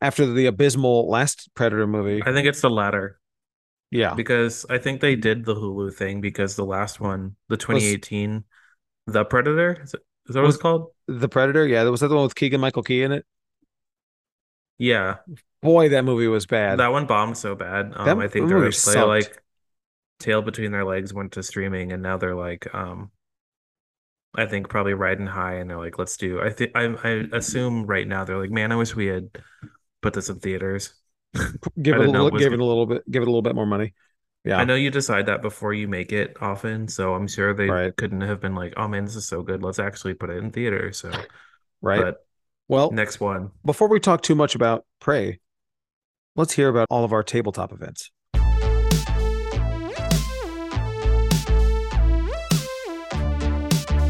[0.00, 2.22] after the abysmal last Predator movie.
[2.24, 3.18] I think it's the latter
[3.90, 4.14] yeah.
[4.14, 8.44] because I think they did the Hulu thing because the last one, the 2018,
[9.06, 10.93] The Predator, is, it, is that what Was- it's called?
[11.06, 13.26] The Predator, yeah, that was that the one with Keegan Michael Key in it.
[14.78, 15.16] Yeah,
[15.64, 16.78] Boy, that movie was bad.
[16.78, 17.92] that one bombed so bad.
[17.96, 19.42] Um, I think they're they like
[20.18, 23.10] tail between their legs went to streaming, and now they're like, um,
[24.34, 26.38] I think probably riding high, and they're like, let's do.
[26.38, 29.30] I think I I assume right now they're like, man, I wish we had
[30.02, 30.92] put this in theaters.
[31.34, 31.46] give
[31.96, 33.94] it a little, give it a little bit, give it a little bit more money.
[34.44, 37.70] Yeah, I know you decide that before you make it often, so I'm sure they
[37.70, 37.96] Right.
[37.96, 40.50] couldn't have been like, oh man, this is so good, let's actually put it in
[40.50, 40.92] theater.
[40.92, 41.10] So,
[41.80, 42.02] right.
[42.02, 42.26] but
[42.68, 43.52] well, next one.
[43.64, 45.40] before we talk too much about Prey,
[46.36, 48.10] let's hear about all of our tabletop events.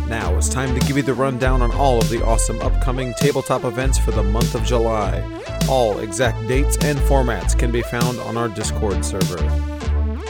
[0.09, 3.65] Now it's time to give you the rundown on all of the awesome upcoming tabletop
[3.65, 5.23] events for the month of July.
[5.69, 9.74] All exact dates and formats can be found on our Discord server.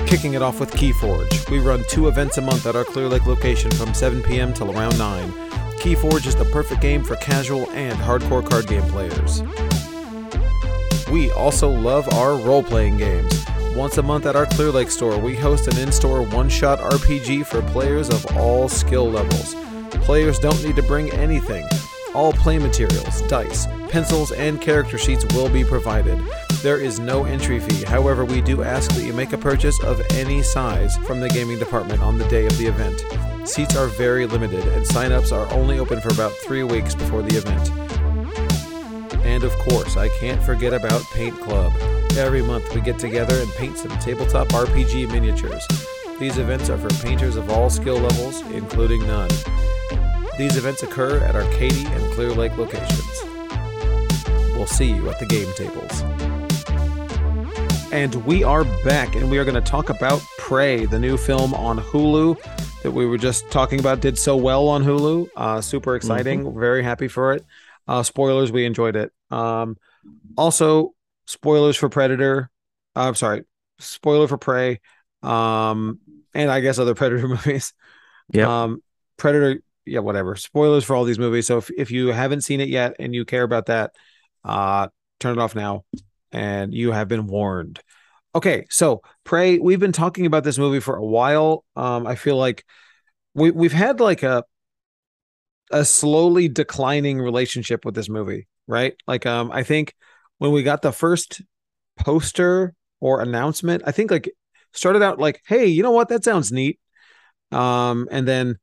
[0.06, 3.26] Kicking it off with Keyforge, we run two events a month at our Clear Lake
[3.26, 4.52] location from 7 p.m.
[4.52, 5.30] till around 9.
[5.78, 9.42] Keyforge is the perfect game for casual and hardcore card game players.
[11.10, 13.44] We also love our role playing games.
[13.74, 16.78] Once a month at our Clear Lake store, we host an in store one shot
[16.78, 19.56] RPG for players of all skill levels.
[20.04, 21.66] Players don't need to bring anything.
[22.14, 26.22] All play materials, dice, pencils, and character sheets will be provided.
[26.64, 30.00] There is no entry fee, however, we do ask that you make a purchase of
[30.12, 33.04] any size from the gaming department on the day of the event.
[33.46, 37.36] Seats are very limited, and sign-ups are only open for about three weeks before the
[37.36, 37.70] event.
[39.26, 41.70] And of course, I can't forget about Paint Club.
[42.16, 45.68] Every month we get together and paint some tabletop RPG miniatures.
[46.18, 49.28] These events are for painters of all skill levels, including none.
[50.38, 53.22] These events occur at Katy and Clear Lake locations.
[54.54, 56.33] We'll see you at the game tables.
[57.94, 61.54] And we are back, and we are going to talk about Prey, the new film
[61.54, 64.00] on Hulu that we were just talking about.
[64.00, 65.28] Did so well on Hulu.
[65.36, 66.58] Uh, super exciting.
[66.58, 67.44] Very happy for it.
[67.86, 69.12] Uh, spoilers, we enjoyed it.
[69.30, 69.76] Um,
[70.36, 70.92] also,
[71.26, 72.50] spoilers for Predator.
[72.96, 73.44] Uh, I'm sorry,
[73.78, 74.80] spoiler for Prey.
[75.22, 76.00] Um,
[76.34, 77.74] and I guess other Predator movies.
[78.32, 78.64] Yeah.
[78.64, 78.82] Um,
[79.18, 80.34] Predator, yeah, whatever.
[80.34, 81.46] Spoilers for all these movies.
[81.46, 83.92] So if, if you haven't seen it yet and you care about that,
[84.42, 84.88] uh,
[85.20, 85.84] turn it off now
[86.34, 87.80] and you have been warned.
[88.34, 91.64] Okay, so Prey, we've been talking about this movie for a while.
[91.76, 92.64] Um, I feel like
[93.34, 94.44] we we've had like a
[95.70, 98.94] a slowly declining relationship with this movie, right?
[99.06, 99.94] Like um I think
[100.38, 101.42] when we got the first
[101.96, 104.30] poster or announcement, I think like
[104.72, 106.08] started out like, hey, you know what?
[106.08, 106.78] That sounds neat.
[107.52, 108.58] Um, and then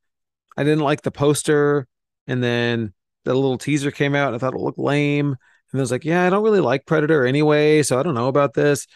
[0.57, 1.87] I didn't like the poster,
[2.27, 2.93] and then
[3.23, 5.37] the little teaser came out, and I thought it looked lame.
[5.71, 8.27] And I was like, yeah, I don't really like Predator anyway, so I don't know
[8.27, 8.87] about this.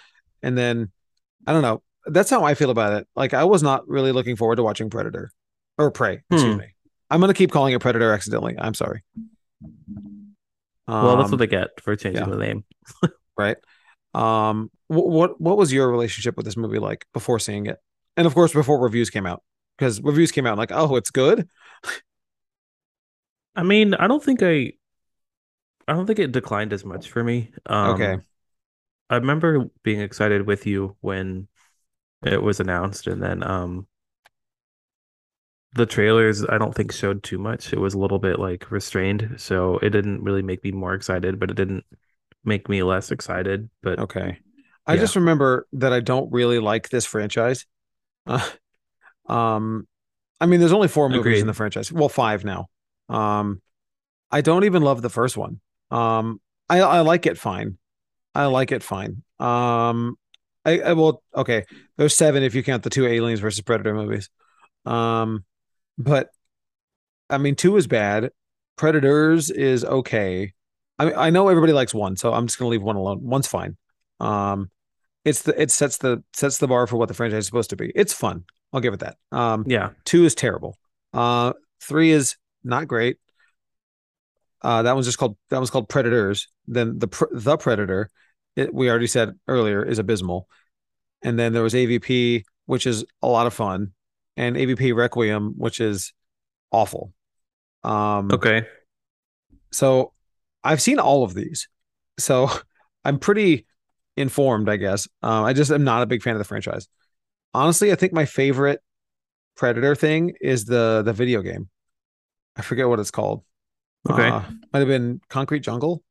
[0.43, 0.91] And then
[1.47, 1.81] I don't know.
[2.05, 3.07] That's how I feel about it.
[3.15, 5.31] Like I was not really looking forward to watching Predator
[5.77, 6.21] or Prey.
[6.29, 6.59] Excuse Hmm.
[6.59, 6.65] me.
[7.09, 8.55] I'm gonna keep calling it Predator accidentally.
[8.57, 9.03] I'm sorry.
[10.87, 12.29] well, that's Um, what they get for changing yeah.
[12.29, 12.63] the name.
[13.37, 13.57] right.
[14.13, 17.77] Um, wh- what what was your relationship with this movie like before seeing it,
[18.17, 19.43] and of course before reviews came out?
[19.77, 21.49] Because reviews came out like, oh, it's good.
[23.55, 24.73] I mean, I don't think I,
[25.87, 27.51] I don't think it declined as much for me.
[27.67, 28.25] Um, Okay.
[29.09, 31.47] I remember being excited with you when
[32.25, 33.87] it was announced, and then um,
[35.73, 37.73] the trailers I don't think showed too much.
[37.73, 41.39] It was a little bit like restrained, so it didn't really make me more excited,
[41.39, 41.83] but it didn't
[42.43, 43.69] make me less excited.
[43.81, 44.39] But Okay.
[44.87, 45.01] I Yeah.
[45.01, 47.65] just remember that I don't really like this franchise.
[48.27, 48.47] Uh,
[49.29, 49.87] um,
[50.41, 51.91] I mean, there's only four movies in the franchise.
[51.91, 52.67] Well, five now.
[53.09, 53.61] Um,
[54.31, 55.61] I don't even love the first one.
[55.91, 57.77] Um, I I like it fine.
[58.33, 59.23] I like it fine.
[59.39, 60.17] Um,
[60.65, 61.65] I, I will okay.
[61.97, 64.29] There's seven if you count the two Aliens versus Predator movies.
[64.85, 65.45] Um,
[65.97, 66.29] but
[67.29, 68.31] I mean, two is bad.
[68.77, 70.53] Predators is okay.
[70.99, 73.19] I mean, I know everybody likes one, so I'm just gonna leave one alone.
[73.21, 73.77] One's fine.
[74.19, 74.69] Um,
[75.23, 77.75] it's the it sets the sets the bar for what the franchise is supposed to
[77.75, 77.91] be.
[77.95, 78.43] It's fun.
[78.73, 79.17] I'll give it that.
[79.31, 79.91] Um, Yeah.
[80.03, 80.77] two is terrible.
[81.13, 83.17] Uh, three is not great.
[84.61, 86.47] Uh, that one's just called that one's called Predators.
[86.67, 88.09] Then the the Predator,
[88.55, 90.47] it, we already said earlier, is abysmal.
[91.21, 93.93] And then there was AVP, which is a lot of fun,
[94.37, 96.13] and AVP Requiem, which is
[96.71, 97.13] awful.
[97.83, 98.65] Um, Okay.
[99.71, 100.13] so
[100.63, 101.67] I've seen all of these,
[102.19, 102.49] so
[103.05, 103.65] I'm pretty
[104.17, 105.07] informed, I guess.
[105.21, 106.87] Uh, I just am not a big fan of the franchise.
[107.53, 108.81] Honestly, I think my favorite
[109.55, 111.69] Predator thing is the the video game.
[112.57, 113.43] I forget what it's called.
[114.09, 114.27] Okay.
[114.29, 114.41] Uh,
[114.71, 116.03] might have been Concrete Jungle.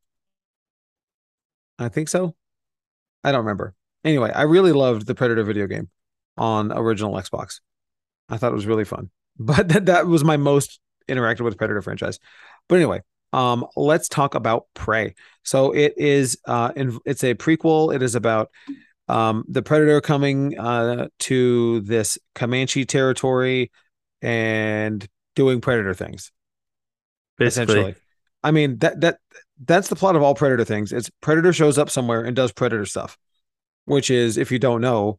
[1.79, 2.35] I think so.
[3.23, 3.75] I don't remember.
[4.05, 5.89] Anyway, I really loved the Predator video game
[6.37, 7.61] on original Xbox.
[8.29, 9.11] I thought it was really fun.
[9.37, 10.79] But that, that was my most
[11.09, 12.21] interacted with Predator franchise.
[12.69, 13.01] But anyway,
[13.33, 15.17] um, let's talk about Prey.
[15.43, 17.93] So it is uh in, it's a prequel.
[17.93, 18.53] It is about
[19.09, 23.73] um the Predator coming uh to this Comanche territory
[24.23, 26.31] and doing Predator things
[27.39, 27.75] Basically.
[27.75, 27.95] essentially.
[28.43, 29.19] I mean that that
[29.65, 30.93] that's the plot of all Predator things.
[30.93, 33.17] It's Predator shows up somewhere and does Predator stuff,
[33.85, 35.19] which is if you don't know,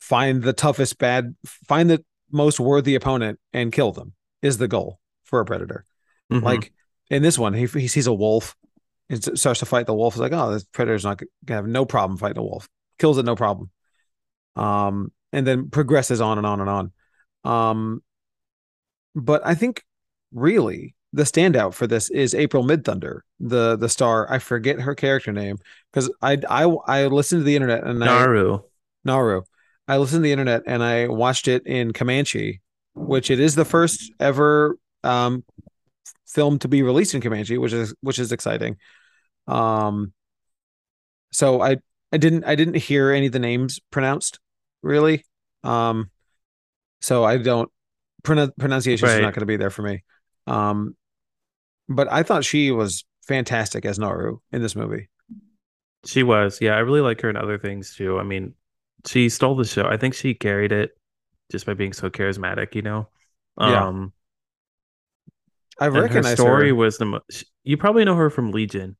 [0.00, 4.98] find the toughest bad, find the most worthy opponent and kill them is the goal
[5.24, 5.84] for a Predator.
[6.32, 6.42] Mhm.
[6.42, 6.72] Like
[7.10, 8.56] in this one, he he sees a wolf
[9.08, 10.14] and starts to fight the wolf.
[10.14, 12.68] He's like, oh, this Predator's not gonna have no problem fighting a wolf.
[12.98, 13.70] Kills it no problem.
[14.56, 16.92] Um, and then progresses on and on and on.
[17.44, 18.02] Um,
[19.14, 19.84] but I think
[20.32, 24.30] really the standout for this is April Midthunder, the the star.
[24.32, 25.58] I forget her character name
[25.92, 28.60] because I I I listened to the internet and I Naru.
[29.04, 29.42] Naru.
[29.88, 32.60] I listened to the internet and I watched it in Comanche,
[32.94, 35.44] which it is the first ever um
[36.28, 38.76] film to be released in Comanche, which is which is exciting.
[39.48, 40.12] Um
[41.32, 41.78] so I
[42.12, 44.38] I didn't I didn't hear any of the names pronounced
[44.82, 45.24] really.
[45.64, 46.10] Um
[47.00, 47.70] so I don't
[48.22, 49.22] pron- pronunciation is Right.
[49.22, 50.04] not going to be there for me.
[50.46, 50.96] Um
[51.90, 55.08] but I thought she was fantastic as Naru in this movie.
[56.06, 56.60] She was.
[56.60, 58.18] Yeah, I really like her in other things too.
[58.18, 58.54] I mean,
[59.06, 59.86] she stole the show.
[59.86, 60.96] I think she carried it
[61.50, 63.08] just by being so charismatic, you know.
[63.58, 63.88] Yeah.
[63.88, 64.12] Um,
[65.80, 66.74] I and her story her.
[66.74, 67.44] was the most.
[67.64, 68.96] You probably know her from Legion.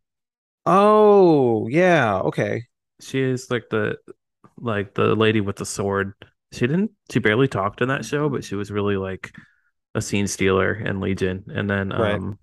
[0.67, 2.63] Oh, yeah, okay.
[3.01, 3.97] She is like the
[4.59, 6.15] like the lady with the sword.
[6.53, 6.93] She didn't.
[7.11, 9.33] She barely talked in that show, but she was really like
[9.95, 11.45] a scene stealer in Legion.
[11.55, 12.23] And then Right.
[12.23, 12.39] um,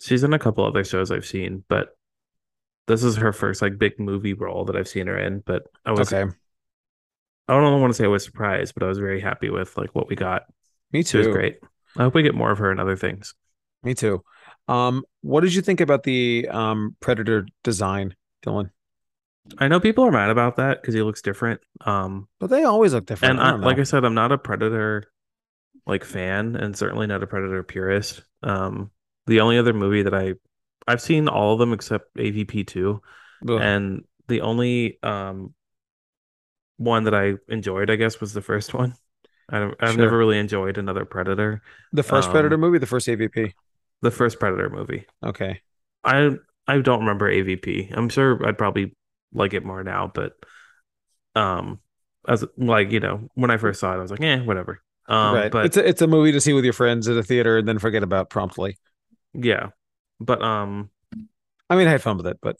[0.00, 1.96] she's in a couple other shows I've seen, but
[2.86, 5.40] this is her first like big movie role that I've seen her in.
[5.44, 6.30] But I was Okay.
[7.48, 9.94] I don't want to say I was surprised, but I was very happy with like
[9.94, 10.42] what we got.
[10.92, 11.20] Me too.
[11.20, 11.58] It was great.
[11.96, 13.34] I hope we get more of her in other things.
[13.82, 14.22] Me too.
[14.68, 18.70] Um, what did you think about the um Predator design, Dylan?
[19.56, 21.62] I know people are mad about that because he looks different.
[21.80, 23.38] Um, But they always look different.
[23.38, 23.78] and I I, like.
[23.78, 25.04] I said, I'm not a Predator
[25.86, 28.22] like fan, and certainly not a Predator purist.
[28.42, 28.90] Um,
[29.28, 30.34] the only other movie that I
[30.86, 33.02] I've seen all of them except AVP two,
[33.46, 35.54] and the only um
[36.78, 38.94] one that I enjoyed, I guess, was the first one.
[39.50, 40.04] I don't, I've Sure.
[40.04, 41.62] never really enjoyed another Predator.
[41.92, 43.52] the first um, Predator movie, the first AVP.
[44.02, 45.06] The first Predator movie.
[45.24, 45.60] Okay.
[46.04, 47.90] I I don't remember AVP.
[47.96, 48.94] I'm sure I'd probably
[49.32, 50.32] like it more now, but
[51.34, 51.80] um
[52.26, 54.82] as like, you know, when I first saw it, I was like, eh, whatever.
[55.08, 55.50] Um right.
[55.50, 57.66] but It's a it's a movie to see with your friends at a theater and
[57.66, 58.76] then forget about promptly.
[59.34, 59.70] Yeah.
[60.20, 60.90] But um
[61.70, 62.56] I mean, I had fun with it, but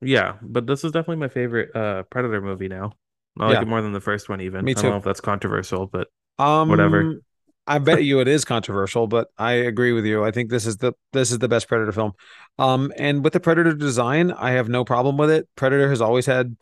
[0.00, 2.92] yeah, but this is definitely my favorite uh Predator movie now.
[3.38, 3.62] I like Yeah.
[3.62, 4.64] it more than the first one even.
[4.64, 4.90] Me I don't too.
[4.90, 7.20] know if that's controversial, but um Whatever.
[7.66, 10.22] I bet you it is controversial, but I agree with you.
[10.22, 12.12] I think this is the this is the best Predator film.
[12.58, 15.48] Um and with the Predator design, I have no problem with it.
[15.56, 16.56] Predator has always had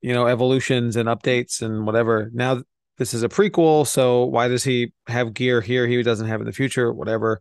[0.00, 2.30] you know evolutions and updates and whatever.
[2.32, 2.62] Now
[2.98, 6.46] this is a prequel, so why does he have gear here he doesn't have in
[6.46, 6.92] the future?
[6.92, 7.40] Whatever.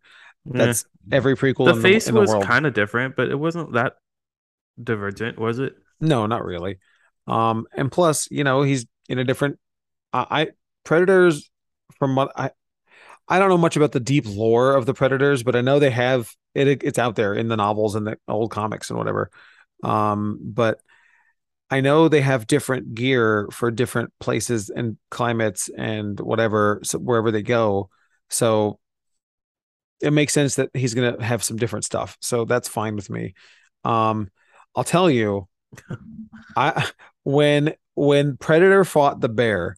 [0.57, 3.73] That's every prequel the in face the, in was kind of different, but it wasn't
[3.73, 3.93] that
[4.81, 5.75] divergent, was it?
[5.99, 6.79] No, not really.
[7.27, 9.59] Um, and plus, you know, he's in a different.
[10.11, 10.47] I, I
[10.83, 11.49] Predators,
[11.99, 12.51] from what I,
[13.27, 15.91] I don't know much about the deep lore of the Predators, but I know they
[15.91, 16.83] have it.
[16.83, 19.29] It's out there in the novels and the old comics and whatever.
[19.83, 20.81] Um, but
[21.69, 27.29] I know they have different gear for different places and climates and whatever, so wherever
[27.29, 27.89] they go.
[28.29, 28.79] So
[30.01, 32.17] it makes sense that he's gonna have some different stuff.
[32.21, 33.33] So that's fine with me.
[33.83, 34.29] Um,
[34.75, 35.47] I'll tell you,
[36.55, 36.87] I
[37.23, 39.75] when when Predator fought the bear,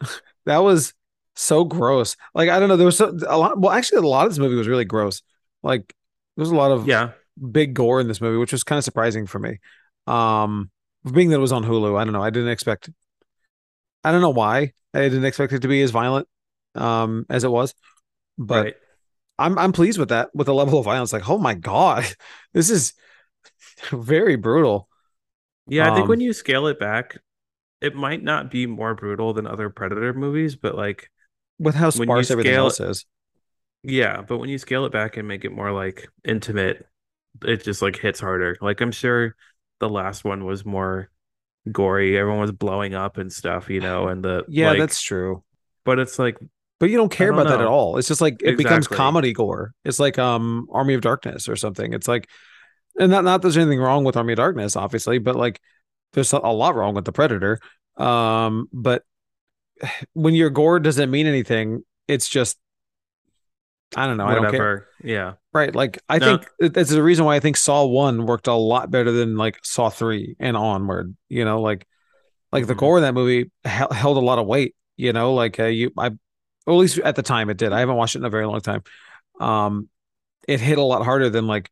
[0.46, 0.94] that was
[1.36, 2.16] so gross.
[2.34, 3.58] Like I don't know, there was so, a lot.
[3.60, 5.22] Well, actually, a lot of this movie was really gross.
[5.62, 5.94] Like
[6.36, 7.12] there was a lot of Yeah.
[7.52, 9.60] big gore in this movie, which was kind of surprising for me.
[10.06, 10.70] Um,
[11.12, 12.22] being that it was on Hulu, I don't know.
[12.22, 12.90] I didn't expect.
[14.04, 16.28] I don't know why I didn't expect it to be as violent
[16.74, 17.74] um as it was,
[18.38, 18.74] but right.
[19.42, 21.12] I'm I'm pleased with that with the level of violence.
[21.12, 22.04] Like, oh my god,
[22.52, 22.94] this is
[23.90, 24.88] very brutal.
[25.66, 27.18] Yeah, I think Um, when you scale it back,
[27.80, 31.10] it might not be more brutal than other Predator movies, but like,
[31.58, 33.06] with how sparse everything else is.
[33.82, 36.86] yeah, but when you scale it back and make it more like intimate,
[37.44, 38.56] it just like hits harder.
[38.60, 39.36] Like, I'm sure
[39.80, 41.10] the last one was more
[41.72, 42.18] gory.
[42.18, 45.44] Everyone was blowing up and stuff, you know, and the Yeah, like, that's true.
[45.84, 46.38] but it's like,
[46.82, 47.96] But you don't care don't about that at all.
[47.96, 49.72] It's just like it becomes comedy gore.
[49.84, 51.92] It's like um Army of Darkness or something.
[51.92, 52.28] It's like
[52.98, 55.60] and not not there's anything wrong with Army of Darkness, obviously, but like
[56.12, 57.60] there's a lot wrong with the Predator.
[57.98, 59.04] Um, but
[60.14, 62.58] when your gore doesn't mean anything, it's just
[63.94, 64.26] I don't know.
[64.26, 64.88] I don't care.
[65.04, 65.34] Yeah.
[65.54, 65.72] Right.
[65.72, 66.26] Like I No.
[66.38, 69.36] think it- that's the reason why I think Saw one worked a lot better than
[69.36, 71.14] like Saw three and onward.
[71.28, 71.86] You know, like
[72.50, 72.78] like the Mhm.
[72.78, 74.74] gore in that movie held a lot of weight.
[74.96, 76.10] You know, like uh, you I,
[76.66, 77.72] or at least at the time it did.
[77.72, 78.82] I haven't watched it in a very long time.
[79.40, 79.88] Um,
[80.46, 81.70] it hit a lot harder than like,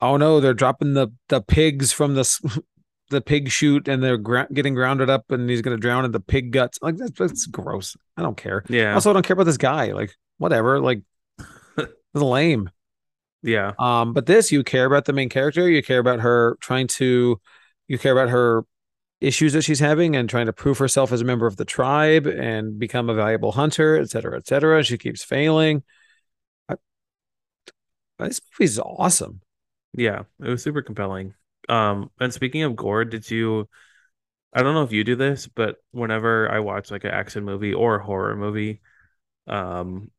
[0.00, 2.62] oh no, they're dropping the the pigs from the
[3.10, 6.50] the pig chute and they're getting grounded up and he's gonna drown in the pig
[6.50, 6.78] guts.
[6.82, 7.96] Like that's that's gross.
[8.16, 8.64] I don't care.
[8.68, 8.94] Yeah.
[8.94, 9.92] Also, I don't care about this guy.
[9.92, 10.80] Like whatever.
[10.80, 11.02] Like
[12.14, 12.70] lame.
[13.42, 13.72] yeah.
[13.78, 17.40] Um, but this you care about the main character, you care about her trying to
[17.88, 18.64] you care about her
[19.22, 22.26] issues that she's having and trying to prove herself as a member of the tribe
[22.26, 24.82] and become a valuable hunter, et cetera, et cetera.
[24.82, 25.82] She keeps failing.
[26.68, 26.76] I,
[28.18, 29.40] this movie's awesome.
[29.94, 31.34] Yeah, it was super compelling.
[31.68, 33.68] Um, and speaking of gore, did you,
[34.52, 37.74] I don't know if you do this, but whenever I watch like an action movie
[37.74, 38.80] or a horror movie,
[39.46, 40.10] um,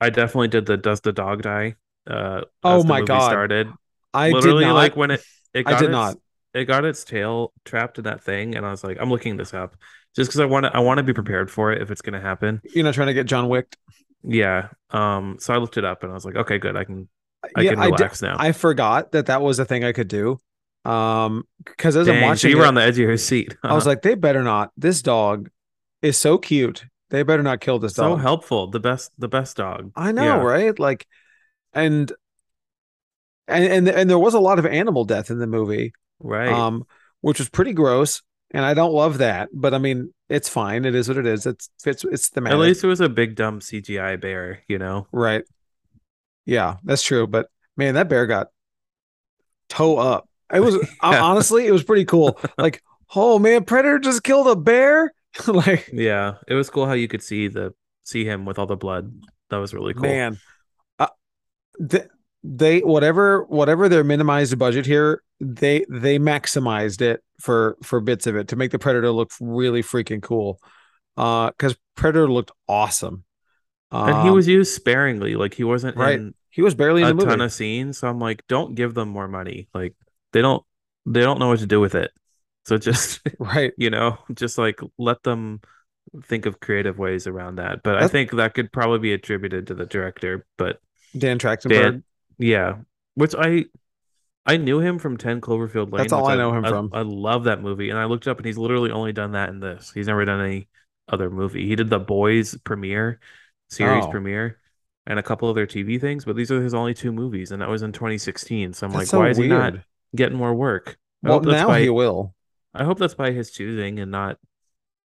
[0.00, 1.76] I definitely did the does the dog die?
[2.06, 3.20] Uh, Oh as the my movie God.
[3.20, 3.68] started.
[4.14, 5.24] I Literally, did not like when it
[5.54, 6.18] it I did its, not.
[6.54, 9.52] It got its tail trapped in that thing, and I was like, I'm looking this
[9.52, 9.76] up
[10.16, 12.20] just because I want to I want to be prepared for it if it's gonna
[12.20, 12.60] happen.
[12.74, 13.76] you're not trying to get John Wick.
[14.22, 14.68] Yeah.
[14.90, 15.36] Um.
[15.40, 16.76] So I looked it up, and I was like, okay, good.
[16.76, 17.08] I can
[17.56, 18.36] I yeah, can I, did, relax now.
[18.38, 20.40] I forgot that that was a thing I could do.
[20.84, 23.16] Um, because as I'm Dang, so watching you were it, on the edge of your
[23.16, 23.56] seat.
[23.62, 24.70] I was like, they better not.
[24.76, 25.50] This dog
[26.02, 26.84] is so cute.
[27.10, 28.18] They better not kill this so dog.
[28.18, 28.66] So helpful.
[28.68, 29.92] The best, the best dog.
[29.96, 30.42] I know, Yeah.
[30.42, 30.78] right?
[30.78, 31.06] Like,
[31.72, 32.12] and
[33.48, 36.48] and and and there was a lot of animal death in the movie, Right.
[36.48, 36.84] um,
[37.20, 39.48] which was pretty gross, and I don't love that.
[39.52, 40.84] But I mean, it's fine.
[40.84, 41.46] It is what it is.
[41.46, 42.04] It's fits.
[42.04, 42.56] It's the matter.
[42.56, 45.06] At least it was a big dumb CGI bear, you know.
[45.12, 45.44] right?
[46.46, 47.26] Yeah, that's true.
[47.26, 48.48] But man, that bear got
[49.68, 50.28] toe up.
[50.52, 51.22] It was Yeah.
[51.22, 52.38] honestly, it was pretty cool.
[52.58, 52.82] Like,
[53.14, 55.12] oh man, Predator just killed a bear.
[55.46, 58.76] like, Yeah, it was cool how you could see the see him with all the
[58.76, 59.12] blood.
[59.50, 60.02] That was really cool.
[60.02, 60.38] man
[60.98, 61.08] uh,
[61.90, 62.08] th-
[62.44, 68.36] they whatever whatever their minimized budget here they they maximized it for for bits of
[68.36, 70.60] it to make the predator look really freaking cool
[71.16, 73.24] uh because predator looked awesome
[74.06, 75.36] and he Um, was used sparingly.
[75.36, 76.20] Like he wasn't right.
[76.20, 77.98] in he was barely in a the movie ton of scenes.
[77.98, 79.68] So I'm like, don't give them more money.
[79.74, 79.94] Like
[80.32, 80.64] they don't
[81.06, 82.12] they don't know what to do with it.
[82.64, 85.60] So just right you know, just like let them
[86.24, 87.82] think of creative ways around that.
[87.84, 90.46] But I think that could probably be attributed to the director.
[90.58, 90.80] But
[91.16, 92.04] dan trachtenberg Dan,
[92.38, 92.76] yeah,
[93.14, 93.66] which I
[94.46, 96.02] I knew him from 10 Cloverfield Lane.
[96.02, 96.90] That's all I know him from.
[96.92, 99.60] I love that movie, and I looked up, and he's literally only done that in
[99.60, 99.92] this.
[99.94, 100.68] He's never done any
[101.08, 101.66] other movie.
[101.66, 103.20] He did the Boys premiere,
[103.68, 104.10] series Oh.
[104.10, 104.60] premiere,
[105.06, 107.68] and a couple other TV things, but these are his only two movies, and that
[107.68, 108.72] was in 2016.
[108.72, 109.74] So I'm That's like, so why is he not
[110.14, 110.98] getting more work?
[111.24, 112.34] I well that's now by he will
[112.74, 114.38] I hope that's by his choosing and not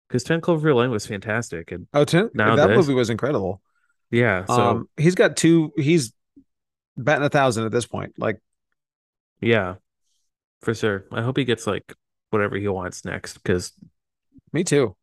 [0.08, 2.78] because 10 Cloverfield Lane was fantastic, and oh ten, Now that this.
[2.78, 3.62] movie was incredible
[4.10, 6.14] yeah, so um he's got two he's
[6.98, 8.40] batting a thousand at this point like
[9.40, 9.76] yeah,
[10.62, 11.06] for sure.
[11.12, 11.94] I hope he gets like
[12.32, 13.72] whatever he wants next because
[14.52, 14.96] me too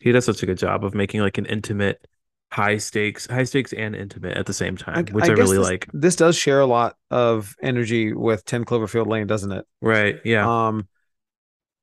[0.00, 2.06] he does such a good job of making like an intimate
[2.52, 5.66] high stakes high stakes and intimate at the same time which i, guess really this,
[5.66, 10.20] like this does share a lot of energy with 10 cloverfield lane doesn't it right
[10.24, 10.86] yeah Um,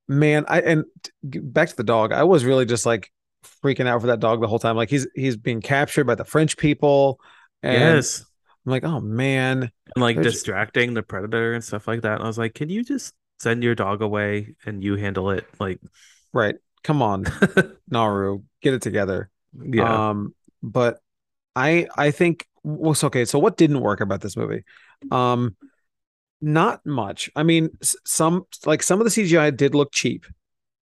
[0.07, 0.85] man, I and
[1.23, 2.11] back to the dog.
[2.11, 3.11] I was really just like
[3.63, 4.75] freaking out for that dog the whole time.
[4.75, 7.19] Like he's he's being captured by the French people,
[7.61, 8.25] and yes
[8.65, 12.23] I'm like, oh man, and like there's- distracting the predator and stuff like that and
[12.23, 15.79] i was like can you just send your dog away and you handle it like
[16.31, 16.55] right?
[16.83, 17.25] Come on,
[17.89, 19.29] Naru, get it together.
[19.57, 20.99] yeah Um, but
[21.55, 23.25] I I think well, okay.
[23.25, 24.63] So what didn't work about this movie?
[25.11, 25.55] Um,
[26.41, 27.29] not much.
[27.35, 27.69] I mean,
[28.05, 30.25] some like some of the CGI did look cheap.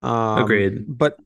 [0.04, 0.86] Um, Agreed.
[0.88, 1.18] But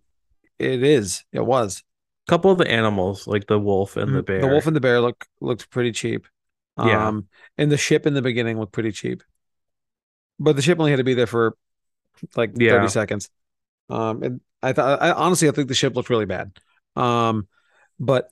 [0.59, 1.23] it is.
[1.31, 1.83] It was.
[2.27, 4.41] A couple of the animals, like the wolf and the Mm, bear.
[4.41, 6.27] The wolf and the bear look looked pretty cheap.
[6.81, 7.09] Yeah.
[7.09, 9.23] Um, and the ship in the beginning looked pretty cheap.
[10.39, 11.55] But the ship only had to be there for
[12.35, 12.71] like Yeah.
[12.71, 13.29] 30 seconds.
[13.89, 16.51] Um, and I thought I honestly I think the ship looked really bad.
[16.95, 17.47] Um,
[17.99, 18.31] but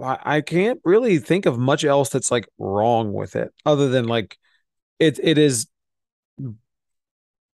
[0.00, 4.06] I, I can't really think of much else that's like wrong with it other than
[4.06, 4.38] like
[5.00, 5.68] it it is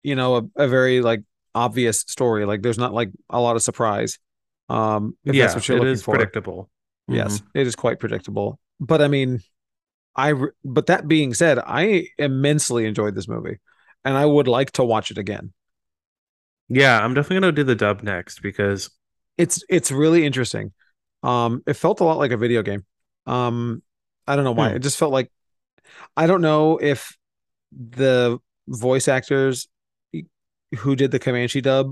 [0.03, 1.24] you know a, a very like
[1.55, 2.45] obvious story.
[2.45, 4.20] Like there's not like a lot of surprise.
[4.70, 6.16] Um, if yeah, that's what you're it looking is for.
[6.18, 6.70] predictable.
[7.07, 7.47] Yes, Mhm.
[7.55, 8.60] it is quite predictable.
[8.80, 9.42] But I mean,
[10.16, 13.60] I but that being said, I immensely enjoyed this movie,
[14.06, 15.54] and I would like to watch it again.
[16.70, 18.90] Yeah, I'm definitely gonna do the dub next because
[19.38, 20.72] It's it's really interesting.
[21.24, 22.86] Um, it felt a lot like a video game.
[23.26, 23.82] Um,
[24.28, 24.70] I don't know why.
[24.70, 24.76] Hmm.
[24.78, 25.32] It just felt like
[26.16, 27.18] I don't know if
[27.72, 29.68] the voice actors
[30.78, 31.92] who did the Comanche dub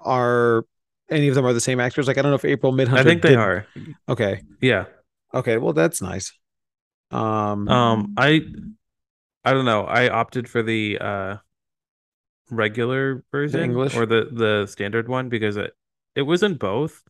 [0.00, 0.64] are
[1.10, 2.06] any of them are the same actors.
[2.06, 2.98] Like I don't know if April Midthunder.
[2.98, 3.66] I think they did- are.
[4.08, 4.42] Okay.
[4.60, 4.86] Yeah.
[5.34, 5.58] Okay.
[5.58, 6.32] Well, that's nice.
[7.10, 7.68] Um.
[7.68, 8.42] Um, I
[9.44, 9.84] I don't know.
[9.84, 11.36] I opted for the uh
[12.50, 13.96] regular version English?
[13.96, 15.72] or the the standard one because it
[16.14, 17.02] it was in both.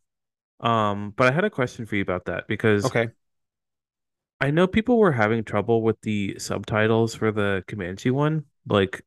[0.60, 3.08] Um, but I had a question for you about that because okay.
[4.40, 8.44] I know people were having trouble with the subtitles for the Comanche one.
[8.66, 9.02] Like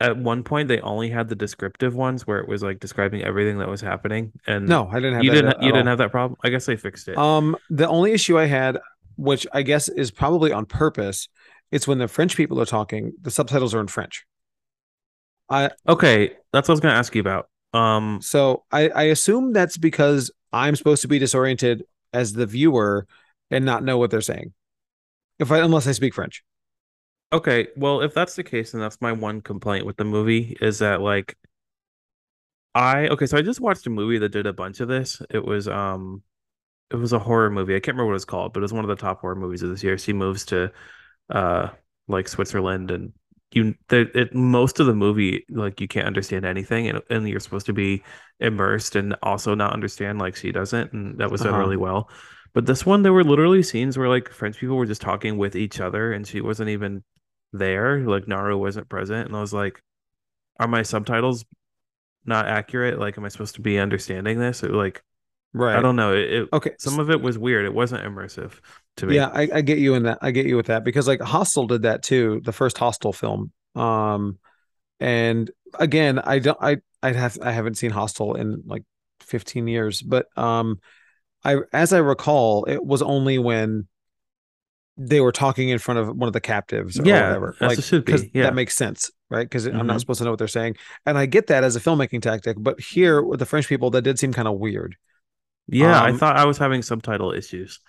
[0.00, 3.58] at one point they only had the descriptive ones where it was like describing everything
[3.58, 6.10] that was happening and No, I didn't have you that didn't you didn't have that
[6.10, 6.36] problem?
[6.44, 7.16] I guess they fixed it.
[7.16, 8.78] Um, the only issue I had,
[9.16, 11.28] which I guess is probably on purpose,
[11.72, 14.26] it's when the French people are talking, the subtitles are in French.
[15.48, 17.48] I Okay, that's what I was gonna ask you about.
[17.72, 23.06] Um, so I I assume that's because I'm supposed to be disoriented as the viewer
[23.50, 24.52] and not know what they're saying.
[25.38, 26.42] If I unless I speak French.
[27.32, 30.78] Okay, well, if that's the case, then that's my one complaint with the movie is
[30.80, 31.36] that like
[32.74, 35.22] I okay, so I just watched a movie that did a bunch of this.
[35.30, 36.22] It was um
[36.90, 37.74] it was a horror movie.
[37.76, 39.36] I can't remember what it was called, but it was one of the top horror
[39.36, 39.98] movies of this year.
[39.98, 40.72] She moves to
[41.30, 41.70] uh
[42.08, 43.12] like Switzerland and
[43.52, 47.40] you the it most of the movie like you can't understand anything and, and you're
[47.40, 48.02] supposed to be
[48.40, 51.56] immersed and also not understand like she doesn't and that was done Uh-huh.
[51.56, 52.10] really well.
[52.54, 55.56] But this one there were literally scenes where like French people were just talking with
[55.56, 57.04] each other and she wasn't even
[57.52, 59.82] there, like Naru wasn't present and I was like
[60.58, 61.44] are my subtitles
[62.24, 62.98] not accurate?
[62.98, 64.64] Like am I supposed to be understanding this?
[64.64, 65.02] Or, like
[65.56, 65.76] Right.
[65.76, 66.14] I don't know.
[66.14, 66.72] It, it Okay.
[66.78, 67.64] some of it was weird.
[67.64, 68.52] It wasn't immersive
[68.98, 69.16] to me.
[69.16, 70.18] Yeah, I, I get you in that.
[70.20, 73.52] I get you with that because like Hostel did that too, the first Hostel film.
[73.74, 74.38] Um,
[75.00, 78.82] and again, I don't, I, I have, I haven't seen Hostel in like
[79.20, 80.78] 15 years, but um,
[81.42, 83.88] I, as I recall, it was only when
[84.96, 87.56] they were talking in front of one of the captives or Yeah, whatever.
[87.60, 88.44] Like, should be, yeah.
[88.44, 89.44] that makes sense, right?
[89.44, 90.00] Because I'm not Mhm.
[90.00, 92.56] supposed to know what they're saying, and I get that as a filmmaking tactic.
[92.58, 94.96] But here with the French people, that did seem kind of weird.
[95.68, 97.80] Yeah, I Um, thought I was having subtitle issues.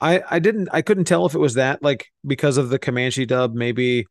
[0.00, 3.26] I I didn't I couldn't tell if it was that like because of the Comanche
[3.26, 4.06] dub maybe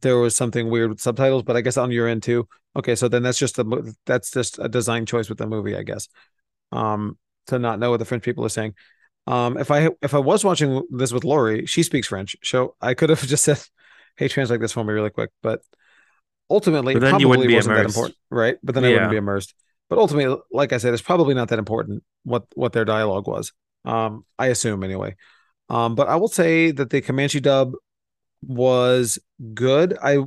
[0.00, 2.48] there was something weird with subtitles but I guess on your end too.
[2.76, 5.82] Okay, so then that's just the that's just a design choice with the movie I
[5.82, 6.08] guess.
[6.72, 7.18] Um
[7.48, 8.74] to not know what the French people are saying.
[9.26, 12.36] Um if I if I was watching this with Lori, she speaks French.
[12.42, 13.60] So I could have just said
[14.16, 15.60] hey translate this for me really quick, but
[16.50, 18.58] ultimately But then you wouldn't probably wasn't that important, right?
[18.62, 19.54] But then I wouldn't be immersed.
[19.88, 23.52] But ultimately like I said it's probably not that important what what their dialogue was.
[23.84, 25.16] Um I assume anyway.
[25.70, 27.72] Um, but I will say that the Comanche dub
[28.42, 29.18] was
[29.54, 29.96] good.
[30.02, 30.18] I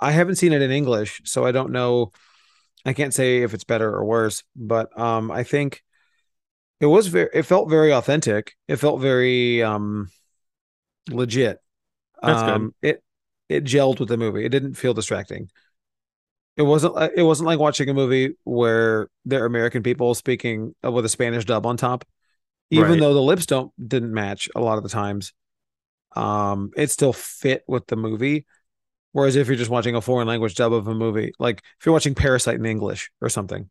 [0.00, 2.12] I haven't seen it in English, so I don't know.
[2.84, 5.82] I can't say if it's better or worse, but um, I think
[6.84, 7.30] it was very.
[7.32, 8.54] It felt very authentic.
[8.68, 10.10] It felt very um,
[11.10, 11.58] legit.
[12.22, 12.56] That's good.
[12.56, 13.02] um, It
[13.48, 14.44] it gelled with the movie.
[14.44, 15.48] It didn't feel distracting.
[16.56, 16.94] It wasn't.
[17.16, 21.66] It wasn't like watching a movie where they're American people speaking with a Spanish dub
[21.66, 22.04] on top
[22.70, 23.00] even Right.
[23.00, 25.32] though the lips don't didn't match a lot of the times
[26.16, 28.46] um it still fit with the movie
[29.12, 31.92] whereas if you're just watching a foreign language dub of a movie like if you're
[31.92, 33.70] watching parasite in english or something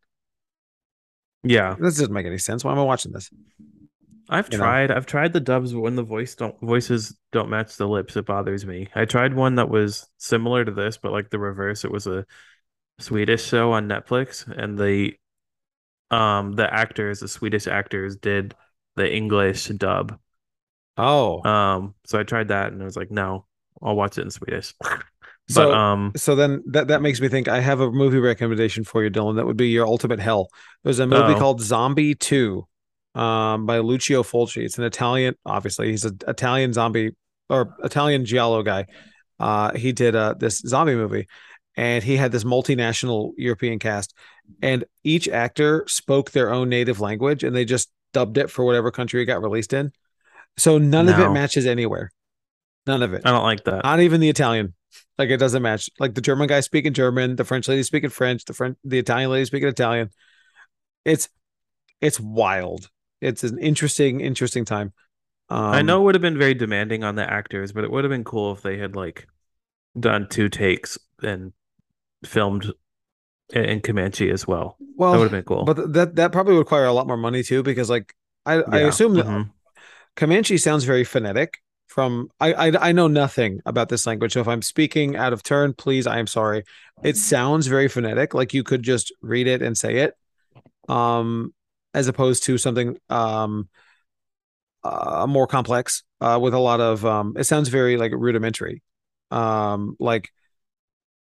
[1.44, 3.30] Yeah, this doesn't make any sense why am i watching this
[4.30, 4.64] I've You know.
[4.64, 4.89] tried.
[4.89, 8.16] I've tried the dubs but when the voice don't voices don't match the lips.
[8.16, 8.88] It bothers me.
[8.96, 11.84] I tried one that was similar to this, but like the reverse.
[11.84, 12.26] It was a
[13.00, 15.16] Swedish show on Netflix, and the
[16.12, 18.56] um the actors, the Swedish actors, did
[18.96, 20.20] the English dub.
[20.98, 23.46] oh Um, so I tried that, and I was like, no,
[23.82, 24.74] I'll watch it in Swedish.
[25.50, 28.84] so But um, so then that that makes me think i have a movie recommendation
[28.84, 30.50] for you dylan that would be your ultimate hell
[30.84, 31.39] there's a movie Uh-oh.
[31.39, 32.66] called zombie 2
[33.16, 34.64] um, by Lucio Fulci.
[34.64, 37.12] It's an Italian, obviously, he's an Italian zombie
[37.50, 38.88] or Italian giallo guy.
[39.39, 41.28] Uh, he did uh, this zombie movie,
[41.76, 44.14] and he had this multinational European cast,
[44.62, 48.91] and each actor spoke their own native language, and they just dubbed it for whatever
[48.91, 49.91] country it got released in.
[50.58, 52.12] So none of it matches anywhere.
[52.86, 53.24] None of it.
[53.26, 53.84] I don't like that.
[53.84, 54.74] Not even the Italian.
[55.18, 55.89] Like it doesn't match.
[56.00, 59.32] Like the German guy speaking German, the French lady speaking French, the French, the Italian
[59.32, 60.10] lady speaking Italian.
[61.06, 61.30] It's
[62.02, 62.89] it's wild.
[63.22, 64.94] It's an interesting, interesting time.
[65.50, 68.04] Um, I know it would have been very demanding on the actors, but it would
[68.04, 69.28] have been cool if they had like
[70.00, 71.54] done two takes and
[72.26, 72.72] filmed
[73.54, 74.78] in Comanche as well.
[74.96, 75.64] Well, that would have been cool.
[75.64, 78.14] but that that probably would require a lot more money too, because like
[78.46, 79.52] I, I assume that mhm.
[80.16, 81.60] Comanche sounds very phonetic.
[81.94, 85.44] From I, I I know nothing about this language, so if I'm speaking out of
[85.44, 86.64] turn, please, I am sorry.
[87.04, 90.16] It sounds very phonetic, like you could just read it and say it,
[90.89, 91.54] um,
[91.94, 93.70] as opposed to something um,
[94.84, 97.36] uh, more complex, uh, with a lot of um.
[97.38, 98.82] It sounds very like rudimentary,
[99.30, 100.32] um, like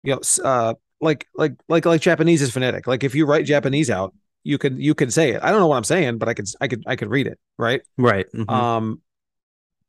[0.03, 2.87] you know, uh, like like like like Japanese is phonetic.
[2.87, 4.13] Like if you write Japanese out,
[4.45, 5.43] you could you could say it.
[5.43, 7.37] I don't know what I'm saying, but I could I could I could read it,
[7.57, 7.81] right?
[7.97, 8.25] right.
[8.33, 8.49] mhm.
[8.49, 9.01] Um,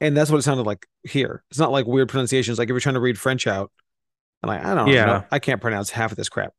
[0.03, 1.43] and that's what it sounded like here.
[1.51, 2.59] It's not like weird pronunciations.
[2.59, 3.71] Like if you're trying to read French out,
[4.43, 5.05] I'm like, I don't Yeah.
[5.07, 5.25] know.
[5.31, 6.53] I can't pronounce half of this crap.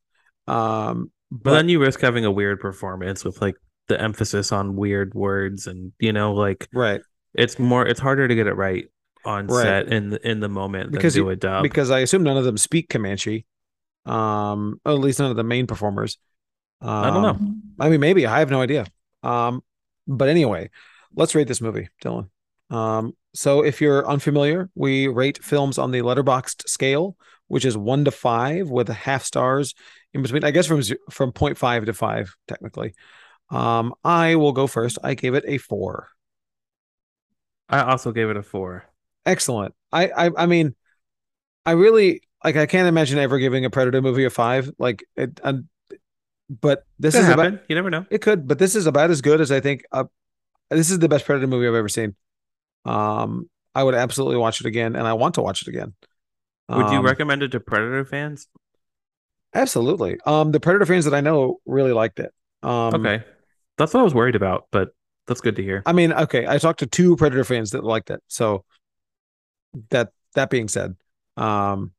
[0.48, 3.56] Um, but, but, then you risk having a weird performance with like
[3.88, 7.02] the emphasis on weird words and you know like right
[7.34, 8.86] it's more it's harder to get it right
[9.26, 9.62] on Right.
[9.62, 12.44] set in the in the moment Because than do you- because I assume none of
[12.44, 13.44] them speak Comanche.
[14.06, 16.18] Um, at least none of the main performers.
[16.80, 17.54] Um, I don't know.
[17.80, 18.86] I mean, maybe I have no idea.
[19.22, 19.62] Um,
[20.06, 20.68] but anyway,
[21.14, 22.28] let's rate this movie, Dylan.
[22.70, 27.16] Um, so if you're unfamiliar, we rate films on the Letterboxd scale,
[27.48, 29.74] which is one to five with half stars
[30.12, 30.44] in between.
[30.44, 32.94] I guess from from 0.5 to five, technically.
[33.50, 34.98] Um, I will go first.
[35.02, 36.08] I gave it a four.
[37.68, 38.84] I also gave it a four.
[39.26, 39.74] Excellent.
[39.92, 40.74] I I, I mean,
[41.66, 42.56] I really like.
[42.56, 44.70] I can't imagine ever giving a Predator movie a five.
[44.78, 45.40] Like it.
[46.60, 47.60] But this Could is about happen.
[47.68, 48.04] you never know.
[48.10, 49.82] It could, but this is about as good as I think.
[49.90, 50.04] Uh,
[50.70, 52.14] this is the best Predator movie I've ever seen.
[52.84, 55.94] Um, I would absolutely watch it again, and I want to watch it again.
[56.68, 58.48] Would you Um, recommend it to Predator fans?
[59.54, 60.18] Absolutely.
[60.26, 62.32] Um, the Predator fans that I know really liked it.
[62.62, 63.22] Um, okay.
[63.76, 64.90] That's what I was worried about, but
[65.26, 65.82] that's good to hear.
[65.86, 68.22] I mean, okay, I talked to two Predator fans that liked it.
[68.28, 68.64] So
[69.90, 70.96] that that being said,
[71.36, 71.92] um,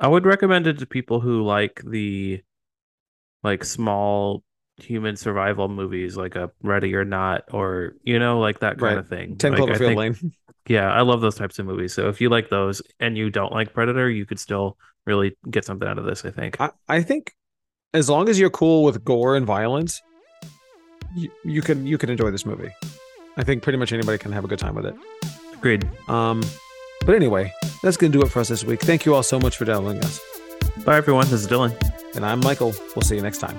[0.00, 2.42] I would recommend it to people who like the
[3.42, 4.42] like small
[4.78, 8.98] human survival movies like a Ready or Not or you know like that kind Right.
[8.98, 9.36] of thing.
[9.36, 10.32] Ten Like, Cloverfield think- Lane.
[10.66, 11.92] Yeah, I love those types of movies.
[11.92, 15.64] So if you like those and you don't like Predator, you could still really get
[15.66, 16.58] something out of this, I think.
[16.58, 17.32] I, I think
[17.92, 20.00] as long as you're cool with gore and violence,
[21.14, 22.70] you, you can you can enjoy this movie.
[23.36, 24.94] I think pretty much anybody can have a good time with it.
[25.54, 25.86] Agreed.
[26.08, 26.42] Um,
[27.04, 27.52] but anyway,
[27.82, 28.80] that's gonna do it for us this week.
[28.80, 30.18] Thank you all so much for downloading us,
[30.84, 31.24] Bye everyone.
[31.26, 31.74] This is Dylan.
[32.16, 32.72] and I'm Michael.
[32.96, 33.58] We'll see you next time.